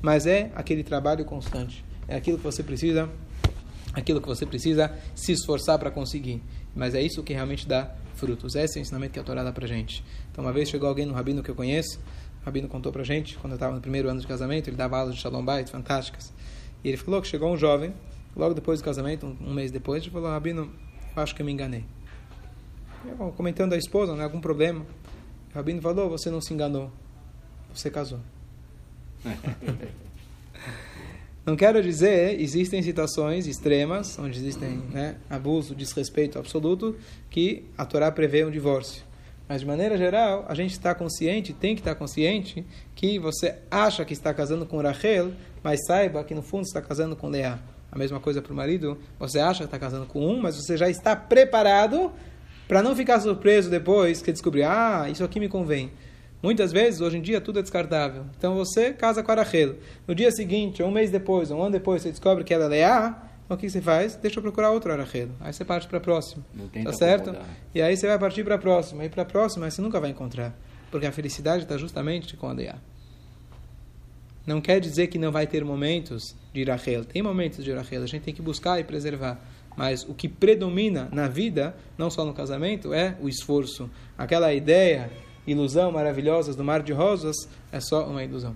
mas 0.00 0.26
é 0.26 0.52
aquele 0.54 0.84
trabalho 0.84 1.24
constante. 1.24 1.84
É 2.06 2.14
aquilo 2.14 2.38
que 2.38 2.44
você 2.44 2.62
precisa 2.62 3.10
aquilo 3.96 4.20
que 4.20 4.28
você 4.28 4.44
precisa 4.44 4.94
se 5.14 5.32
esforçar 5.32 5.78
para 5.78 5.90
conseguir. 5.90 6.42
Mas 6.74 6.94
é 6.94 7.00
isso 7.00 7.22
que 7.22 7.32
realmente 7.32 7.66
dá 7.66 7.90
frutos. 8.14 8.54
Esse 8.54 8.78
é 8.78 8.80
o 8.80 8.82
ensinamento 8.82 9.14
que 9.14 9.18
a 9.18 9.22
Torá 9.22 9.42
dá 9.42 9.50
para 9.50 9.66
gente. 9.66 10.04
Então, 10.30 10.44
uma 10.44 10.52
vez 10.52 10.68
chegou 10.68 10.86
alguém 10.86 11.06
no 11.06 11.14
rabino 11.14 11.42
que 11.42 11.50
eu 11.50 11.54
conheço, 11.54 11.98
o 12.42 12.44
rabino 12.44 12.68
contou 12.68 12.92
para 12.92 13.02
gente, 13.02 13.36
quando 13.38 13.52
eu 13.52 13.56
estava 13.56 13.74
no 13.74 13.80
primeiro 13.80 14.08
ano 14.10 14.20
de 14.20 14.26
casamento, 14.26 14.68
ele 14.68 14.76
dava 14.76 14.98
aulas 14.98 15.14
de 15.14 15.20
Shalom 15.20 15.42
Bait 15.42 15.68
fantásticas. 15.70 16.32
E 16.84 16.88
ele 16.88 16.98
falou 16.98 17.22
que 17.22 17.26
chegou 17.26 17.50
um 17.50 17.56
jovem, 17.56 17.94
logo 18.36 18.52
depois 18.54 18.80
do 18.80 18.84
casamento, 18.84 19.26
um, 19.26 19.48
um 19.48 19.54
mês 19.54 19.72
depois, 19.72 20.02
ele 20.02 20.12
falou: 20.12 20.28
Rabino, 20.28 20.70
acho 21.16 21.34
que 21.34 21.40
eu 21.40 21.46
me 21.46 21.52
enganei. 21.52 21.84
Eu, 23.06 23.32
comentando 23.32 23.72
a 23.72 23.76
esposa, 23.78 24.12
não 24.12 24.20
é 24.20 24.24
algum 24.24 24.40
problema. 24.40 24.84
O 25.52 25.54
rabino 25.54 25.80
falou: 25.80 26.10
Você 26.10 26.30
não 26.30 26.40
se 26.42 26.52
enganou, 26.52 26.92
você 27.72 27.90
casou. 27.90 28.20
Não 31.46 31.54
quero 31.54 31.80
dizer, 31.80 32.40
existem 32.40 32.82
situações 32.82 33.46
extremas, 33.46 34.18
onde 34.18 34.36
existem 34.36 34.82
né, 34.92 35.14
abuso, 35.30 35.76
desrespeito 35.76 36.40
absoluto, 36.40 36.96
que 37.30 37.64
a 37.78 37.86
Torá 37.86 38.10
prevê 38.10 38.44
um 38.44 38.50
divórcio. 38.50 39.04
Mas, 39.48 39.60
de 39.60 39.66
maneira 39.66 39.96
geral, 39.96 40.44
a 40.48 40.56
gente 40.56 40.72
está 40.72 40.92
consciente, 40.92 41.52
tem 41.52 41.76
que 41.76 41.80
estar 41.80 41.94
consciente, 41.94 42.66
que 42.96 43.16
você 43.20 43.54
acha 43.70 44.04
que 44.04 44.12
está 44.12 44.34
casando 44.34 44.66
com 44.66 44.82
Rachel, 44.82 45.34
mas 45.62 45.86
saiba 45.86 46.24
que 46.24 46.34
no 46.34 46.42
fundo 46.42 46.64
está 46.64 46.82
casando 46.82 47.14
com 47.14 47.28
Leá. 47.28 47.60
A 47.92 47.96
mesma 47.96 48.18
coisa 48.18 48.42
para 48.42 48.52
o 48.52 48.56
marido, 48.56 48.98
você 49.16 49.38
acha 49.38 49.60
que 49.60 49.66
está 49.66 49.78
casando 49.78 50.06
com 50.06 50.26
um, 50.26 50.40
mas 50.40 50.56
você 50.56 50.76
já 50.76 50.90
está 50.90 51.14
preparado 51.14 52.10
para 52.66 52.82
não 52.82 52.96
ficar 52.96 53.20
surpreso 53.20 53.70
depois 53.70 54.20
que 54.20 54.32
descobrir, 54.32 54.64
ah, 54.64 55.06
isso 55.08 55.22
aqui 55.22 55.38
me 55.38 55.48
convém. 55.48 55.92
Muitas 56.42 56.70
vezes, 56.72 57.00
hoje 57.00 57.18
em 57.18 57.22
dia, 57.22 57.40
tudo 57.40 57.58
é 57.58 57.62
descartável. 57.62 58.24
Então 58.36 58.54
você 58.54 58.92
casa 58.92 59.22
com 59.22 59.32
a 59.32 59.34
Rachel. 59.36 59.76
No 60.06 60.14
dia 60.14 60.30
seguinte, 60.30 60.82
ou 60.82 60.88
um 60.88 60.92
mês 60.92 61.10
depois, 61.10 61.50
ou 61.50 61.58
um 61.58 61.62
ano 61.62 61.72
depois, 61.72 62.02
você 62.02 62.10
descobre 62.10 62.44
que 62.44 62.52
ela 62.52 62.66
é 62.66 62.68
Leá, 62.68 63.26
então 63.46 63.56
o 63.56 63.60
que 63.60 63.70
você 63.70 63.80
faz? 63.80 64.16
Deixa 64.16 64.38
eu 64.38 64.42
procurar 64.42 64.70
outro 64.72 64.92
Arachelo. 64.92 65.30
Aí 65.40 65.52
você 65.52 65.64
parte 65.64 65.86
para 65.86 65.98
a 65.98 66.00
próxima. 66.00 66.44
Tá 66.84 66.92
certo? 66.92 67.30
Acomodar. 67.30 67.56
E 67.74 67.80
aí 67.80 67.96
você 67.96 68.06
vai 68.08 68.18
partir 68.18 68.42
para 68.42 68.56
a 68.56 68.58
próxima. 68.58 69.04
E 69.04 69.08
para 69.08 69.22
a 69.22 69.26
próxima 69.26 69.70
você 69.70 69.80
nunca 69.80 70.00
vai 70.00 70.10
encontrar. 70.10 70.52
Porque 70.90 71.06
a 71.06 71.12
felicidade 71.12 71.62
está 71.62 71.78
justamente 71.78 72.36
com 72.36 72.48
a 72.48 72.52
Leá. 72.52 72.76
Não 74.44 74.60
quer 74.60 74.80
dizer 74.80 75.06
que 75.06 75.18
não 75.18 75.30
vai 75.30 75.46
ter 75.46 75.64
momentos 75.64 76.34
de 76.52 76.64
Rachel. 76.64 77.04
Tem 77.04 77.22
momentos 77.22 77.64
de 77.64 77.72
Rachel. 77.72 78.02
A 78.02 78.06
gente 78.06 78.22
tem 78.22 78.34
que 78.34 78.42
buscar 78.42 78.80
e 78.80 78.84
preservar. 78.84 79.40
Mas 79.76 80.02
o 80.08 80.14
que 80.14 80.28
predomina 80.28 81.08
na 81.12 81.28
vida, 81.28 81.76
não 81.96 82.10
só 82.10 82.24
no 82.24 82.32
casamento, 82.32 82.92
é 82.92 83.16
o 83.20 83.28
esforço. 83.28 83.88
Aquela 84.18 84.52
ideia, 84.52 85.10
ilusão 85.46 85.92
maravilhosa 85.92 86.54
do 86.54 86.64
mar 86.64 86.82
de 86.82 86.92
rosas, 86.92 87.36
é 87.70 87.80
só 87.80 88.06
uma 88.06 88.22
ilusão 88.24 88.54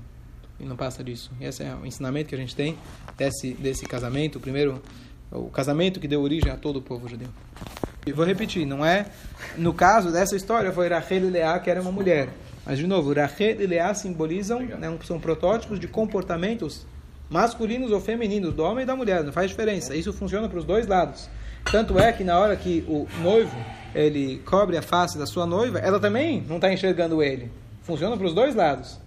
e 0.61 0.65
não 0.65 0.77
passa 0.77 1.03
disso. 1.03 1.31
E 1.41 1.45
esse 1.45 1.63
é 1.63 1.75
o 1.75 1.87
ensinamento 1.87 2.29
que 2.29 2.35
a 2.35 2.39
gente 2.39 2.55
tem 2.55 2.77
desse, 3.17 3.55
desse 3.55 3.87
casamento, 3.87 4.37
o 4.37 4.41
primeiro, 4.41 4.83
o 5.33 5.49
casamento 5.49 5.99
que 5.99 6.07
deu 6.07 6.21
origem 6.21 6.53
a 6.53 6.57
todo 6.57 6.79
o 6.79 6.83
povo 6.83 7.09
judeu. 7.09 7.29
E 8.07 8.13
vou 8.13 8.25
repetir, 8.25 8.67
não 8.67 8.85
é, 8.85 9.07
no 9.57 9.73
caso 9.73 10.13
dessa 10.13 10.37
história 10.37 10.71
foi 10.73 10.89
Rachel 10.89 11.25
e 11.25 11.31
Leá 11.31 11.59
que 11.59 11.71
era 11.71 11.81
uma 11.81 11.91
mulher. 11.91 12.29
Mas, 12.65 12.79
de 12.79 12.87
novo, 12.87 13.13
Rachel 13.13 13.61
e 13.61 13.67
Leá 13.67 13.95
simbolizam, 13.95 14.61
né, 14.61 14.99
são 15.05 15.19
protótipos 15.19 15.81
de 15.81 15.89
comportamentos 15.89 16.87
masculinos 17.29 17.91
ou 17.91 18.01
femininos, 18.01 18.53
do 18.53 18.63
homem 18.63 18.83
e 18.83 18.87
da 18.87 18.95
mulher, 18.97 19.25
não 19.25 19.33
faz 19.33 19.51
diferença. 19.51 19.95
Isso 19.95 20.13
funciona 20.13 20.49
para 20.49 20.59
os 20.59 20.65
dois 20.65 20.87
lados. 20.87 21.29
Tanto 21.65 21.99
é 21.99 22.13
que 22.13 22.25
na 22.25 22.39
hora 22.39 22.57
que 22.57 22.85
o 22.89 23.07
noivo 23.23 23.57
ele 23.95 24.41
cobre 24.45 24.77
a 24.77 24.83
face 24.83 25.19
da 25.19 25.27
sua 25.27 25.47
noiva, 25.47 25.79
ela 25.79 25.99
também 25.99 26.45
não 26.49 26.57
está 26.57 26.73
enxergando 26.73 27.23
ele. 27.23 27.51
Funciona 27.83 28.17
para 28.17 28.27
os 28.27 28.35
dois 28.35 28.55
lados. 28.55 28.99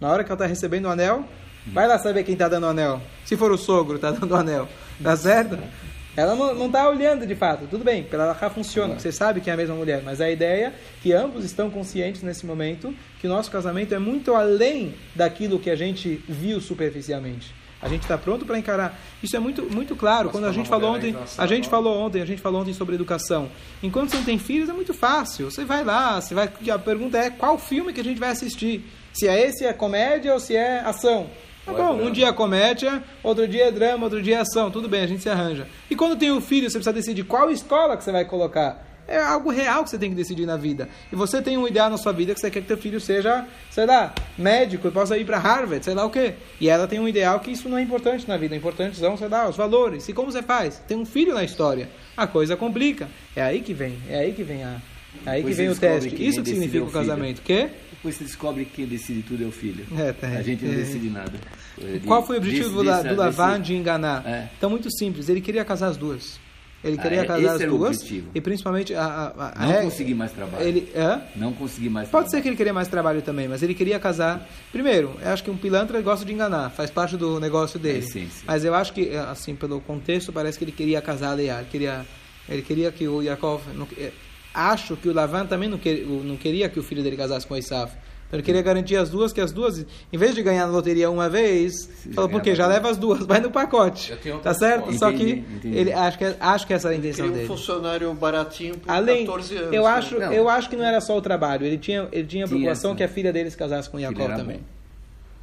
Na 0.00 0.10
hora 0.10 0.22
que 0.22 0.30
ela 0.30 0.36
está 0.36 0.46
recebendo 0.46 0.86
o 0.86 0.90
anel, 0.90 1.24
vai 1.66 1.88
lá 1.88 1.98
saber 1.98 2.22
quem 2.24 2.34
está 2.34 2.48
dando 2.48 2.64
o 2.64 2.68
anel. 2.68 3.00
Se 3.24 3.36
for 3.36 3.50
o 3.50 3.58
sogro, 3.58 3.96
está 3.96 4.10
dando 4.10 4.30
o 4.30 4.36
anel. 4.36 4.68
Tá 5.02 5.16
certo? 5.16 5.58
Ela 6.16 6.34
não 6.34 6.66
está 6.66 6.88
olhando 6.88 7.24
de 7.24 7.36
fato. 7.36 7.68
Tudo 7.68 7.84
bem, 7.84 8.02
pela 8.02 8.26
Laha 8.26 8.50
funciona, 8.50 8.98
você 8.98 9.12
sabe 9.12 9.40
que 9.40 9.50
é 9.50 9.52
a 9.52 9.56
mesma 9.56 9.76
mulher. 9.76 10.02
Mas 10.04 10.20
a 10.20 10.28
ideia 10.28 10.66
é 10.66 10.72
que 11.00 11.12
ambos 11.12 11.44
estão 11.44 11.70
conscientes 11.70 12.22
nesse 12.24 12.44
momento 12.44 12.92
que 13.20 13.26
o 13.28 13.30
nosso 13.30 13.50
casamento 13.50 13.94
é 13.94 14.00
muito 14.00 14.34
além 14.34 14.94
daquilo 15.14 15.60
que 15.60 15.70
a 15.70 15.76
gente 15.76 16.22
viu 16.28 16.60
superficialmente. 16.60 17.54
A 17.80 17.88
gente 17.88 18.02
está 18.02 18.18
pronto 18.18 18.44
para 18.44 18.58
encarar. 18.58 18.98
Isso 19.22 19.36
é 19.36 19.38
muito, 19.38 19.62
muito 19.72 19.94
claro. 19.94 20.30
Quando 20.30 20.46
a 20.46 20.52
gente 20.52 20.68
falou 20.68 20.94
ontem, 20.94 21.14
a 21.36 21.46
gente 21.46 21.68
falou 21.68 21.96
ontem, 21.98 22.20
a 22.20 22.24
gente 22.24 22.42
falou 22.42 22.60
ontem 22.60 22.74
sobre 22.74 22.96
educação. 22.96 23.48
Enquanto 23.82 24.10
você 24.10 24.16
não 24.16 24.24
tem 24.24 24.38
filhos 24.38 24.68
é 24.68 24.72
muito 24.72 24.92
fácil. 24.92 25.50
Você 25.50 25.64
vai 25.64 25.84
lá, 25.84 26.20
você 26.20 26.34
vai. 26.34 26.50
A 26.72 26.78
pergunta 26.78 27.16
é 27.18 27.30
qual 27.30 27.56
filme 27.56 27.92
que 27.92 28.00
a 28.00 28.04
gente 28.04 28.18
vai 28.18 28.30
assistir. 28.30 28.84
Se 29.12 29.28
é 29.28 29.46
esse 29.46 29.64
é 29.64 29.72
comédia 29.72 30.32
ou 30.34 30.40
se 30.40 30.56
é 30.56 30.80
ação. 30.80 31.30
Tá 31.64 31.72
bom, 31.72 32.02
um 32.02 32.10
dia 32.10 32.28
é 32.28 32.32
comédia, 32.32 33.04
outro 33.22 33.46
dia 33.46 33.66
é 33.66 33.70
drama, 33.70 34.04
outro 34.04 34.22
dia 34.22 34.36
é 34.36 34.40
ação. 34.40 34.70
Tudo 34.70 34.88
bem, 34.88 35.02
a 35.02 35.06
gente 35.06 35.22
se 35.22 35.28
arranja. 35.28 35.68
E 35.90 35.94
quando 35.94 36.16
tem 36.16 36.30
o 36.30 36.40
filho, 36.40 36.68
você 36.68 36.78
precisa 36.78 36.92
decidir 36.92 37.24
qual 37.24 37.50
escola 37.50 37.96
que 37.96 38.02
você 38.02 38.10
vai 38.10 38.24
colocar. 38.24 38.87
É 39.08 39.18
algo 39.18 39.50
real 39.50 39.82
que 39.82 39.88
você 39.88 39.98
tem 39.98 40.10
que 40.10 40.16
decidir 40.16 40.44
na 40.44 40.58
vida. 40.58 40.86
E 41.10 41.16
você 41.16 41.40
tem 41.40 41.56
um 41.56 41.66
ideal 41.66 41.88
na 41.88 41.96
sua 41.96 42.12
vida 42.12 42.34
que 42.34 42.40
você 42.40 42.50
quer 42.50 42.60
que 42.60 42.68
teu 42.68 42.76
filho 42.76 43.00
seja, 43.00 43.46
sei 43.70 43.86
lá, 43.86 44.14
médico 44.36 44.86
e 44.86 44.90
possa 44.90 45.16
ir 45.16 45.24
para 45.24 45.38
Harvard, 45.38 45.82
sei 45.82 45.94
lá 45.94 46.04
o 46.04 46.10
quê. 46.10 46.34
E 46.60 46.68
ela 46.68 46.86
tem 46.86 47.00
um 47.00 47.08
ideal 47.08 47.40
que 47.40 47.50
isso 47.50 47.70
não 47.70 47.78
é 47.78 47.82
importante 47.82 48.28
na 48.28 48.36
vida. 48.36 48.54
Importantes 48.54 48.98
são, 48.98 49.16
sei 49.16 49.28
lá, 49.28 49.48
os 49.48 49.56
valores. 49.56 50.06
E 50.10 50.12
como 50.12 50.30
você 50.30 50.42
faz? 50.42 50.82
Tem 50.86 50.94
um 50.94 51.06
filho 51.06 51.32
na 51.32 51.42
história. 51.42 51.88
A 52.14 52.26
coisa 52.26 52.54
complica. 52.54 53.08
É 53.34 53.40
aí 53.40 53.62
que 53.62 53.72
vem. 53.72 53.98
É 54.10 54.18
aí 54.18 54.32
que 54.34 54.42
vem 54.42 54.62
a. 54.62 54.76
É 55.24 55.30
aí 55.30 55.42
que 55.42 55.54
vem 55.54 55.70
o 55.70 55.74
teste. 55.74 56.22
Isso 56.22 56.42
que 56.42 56.50
significa 56.50 56.84
o 56.84 56.90
casamento. 56.90 57.38
O 57.38 57.42
quê? 57.42 57.70
Depois 57.92 58.14
você 58.14 58.24
descobre 58.24 58.66
que 58.66 58.72
quem 58.72 58.86
decide 58.86 59.22
tudo 59.22 59.42
é 59.42 59.46
o 59.46 59.50
filho. 59.50 59.86
É, 59.98 60.12
tá, 60.12 60.28
a 60.28 60.42
gente 60.42 60.64
não 60.64 60.72
é. 60.72 60.76
decide 60.76 61.08
nada. 61.08 61.32
Qual 62.06 62.24
foi 62.24 62.36
o 62.36 62.38
objetivo 62.38 62.84
diz, 62.84 63.02
do, 63.02 63.08
do 63.08 63.16
Lavan 63.16 63.60
de 63.60 63.74
enganar? 63.74 64.22
É. 64.26 64.48
Então, 64.56 64.68
muito 64.68 64.88
simples. 64.90 65.28
Ele 65.28 65.40
queria 65.40 65.64
casar 65.64 65.88
as 65.88 65.96
duas. 65.96 66.38
Ele 66.82 66.96
ah, 66.96 67.02
queria 67.02 67.22
ah, 67.22 67.26
casar 67.26 67.54
as 67.54 67.64
duas. 67.64 68.10
E 68.34 68.40
principalmente 68.40 68.94
a, 68.94 69.04
a, 69.04 69.62
a 69.62 69.66
Não 69.66 69.72
é, 69.72 69.82
conseguir 69.82 70.14
mais 70.14 70.30
trabalho. 70.30 70.64
Ele, 70.64 70.88
é? 70.94 71.20
Não 71.34 71.52
conseguir 71.52 71.88
mais 71.88 72.08
Pode 72.08 72.24
trabalho. 72.24 72.30
ser 72.30 72.42
que 72.42 72.48
ele 72.48 72.56
queria 72.56 72.72
mais 72.72 72.86
trabalho 72.86 73.20
também, 73.20 73.48
mas 73.48 73.62
ele 73.62 73.74
queria 73.74 73.98
casar. 73.98 74.48
Primeiro, 74.70 75.16
eu 75.20 75.30
acho 75.30 75.42
que 75.42 75.50
um 75.50 75.56
pilantra 75.56 76.00
gosta 76.00 76.24
de 76.24 76.32
enganar, 76.32 76.70
faz 76.70 76.90
parte 76.90 77.16
do 77.16 77.40
negócio 77.40 77.78
dele. 77.80 78.06
É 78.16 78.26
mas 78.46 78.64
eu 78.64 78.74
acho 78.74 78.92
que, 78.92 79.10
assim, 79.16 79.56
pelo 79.56 79.80
contexto, 79.80 80.32
parece 80.32 80.56
que 80.56 80.64
ele 80.64 80.72
queria 80.72 81.00
casar 81.02 81.34
Leia. 81.34 81.58
Ele 81.58 81.68
queria, 81.68 82.06
ele 82.48 82.62
queria 82.62 82.92
que 82.92 83.08
o 83.08 83.22
Yaakov. 83.22 83.62
Não, 83.74 83.88
acho 84.54 84.96
que 84.96 85.08
o 85.08 85.12
Lavan 85.12 85.46
também 85.46 85.68
não, 85.68 85.78
não 86.22 86.36
queria 86.36 86.68
que 86.68 86.78
o 86.78 86.82
filho 86.82 87.02
dele 87.02 87.16
casasse 87.16 87.46
com 87.46 87.56
Isaf. 87.56 87.92
Então 88.28 88.38
ele 88.38 88.42
queria 88.42 88.60
garantir 88.60 88.94
as 88.96 89.08
duas, 89.08 89.32
que 89.32 89.40
as 89.40 89.52
duas, 89.52 89.86
em 90.12 90.18
vez 90.18 90.34
de 90.34 90.42
ganhar 90.42 90.66
na 90.66 90.72
loteria 90.72 91.10
uma 91.10 91.30
vez, 91.30 91.88
falou, 92.14 92.28
por 92.28 92.42
quê? 92.42 92.54
Já 92.54 92.66
leva 92.66 92.90
as 92.90 92.98
duas, 92.98 93.24
vai 93.24 93.40
no 93.40 93.50
pacote. 93.50 94.14
Tá 94.42 94.52
certo? 94.52 94.82
Entendi, 94.82 94.98
Só 94.98 95.10
que 95.10 95.30
entendi. 95.30 95.76
ele 95.76 95.92
acho 95.94 96.18
que 96.18 96.24
acho 96.38 96.66
que 96.66 96.74
essa 96.74 96.88
era 96.88 96.94
a 96.94 96.98
intenção 96.98 97.24
ele 97.24 97.34
dele. 97.34 97.44
um 97.46 97.48
funcionário 97.48 98.12
baratinho 98.12 98.76
por 98.76 98.90
Além, 98.90 99.24
14 99.24 99.56
anos. 99.56 99.72
Eu 99.72 99.82
né? 99.84 99.88
acho, 99.88 100.14
eu 100.16 100.48
acho 100.48 100.68
que 100.68 100.76
não 100.76 100.84
era 100.84 101.00
só 101.00 101.16
o 101.16 101.22
trabalho, 101.22 101.64
ele 101.64 101.78
tinha, 101.78 102.06
ele 102.12 102.26
tinha 102.26 102.44
a 102.44 102.48
preocupação 102.48 102.94
que 102.94 103.02
a 103.02 103.08
filha 103.08 103.32
dele 103.32 103.50
se 103.50 103.56
casasse 103.56 103.88
com 103.88 103.98
Jacob 103.98 104.36
também. 104.36 104.58
Bom. 104.58 104.77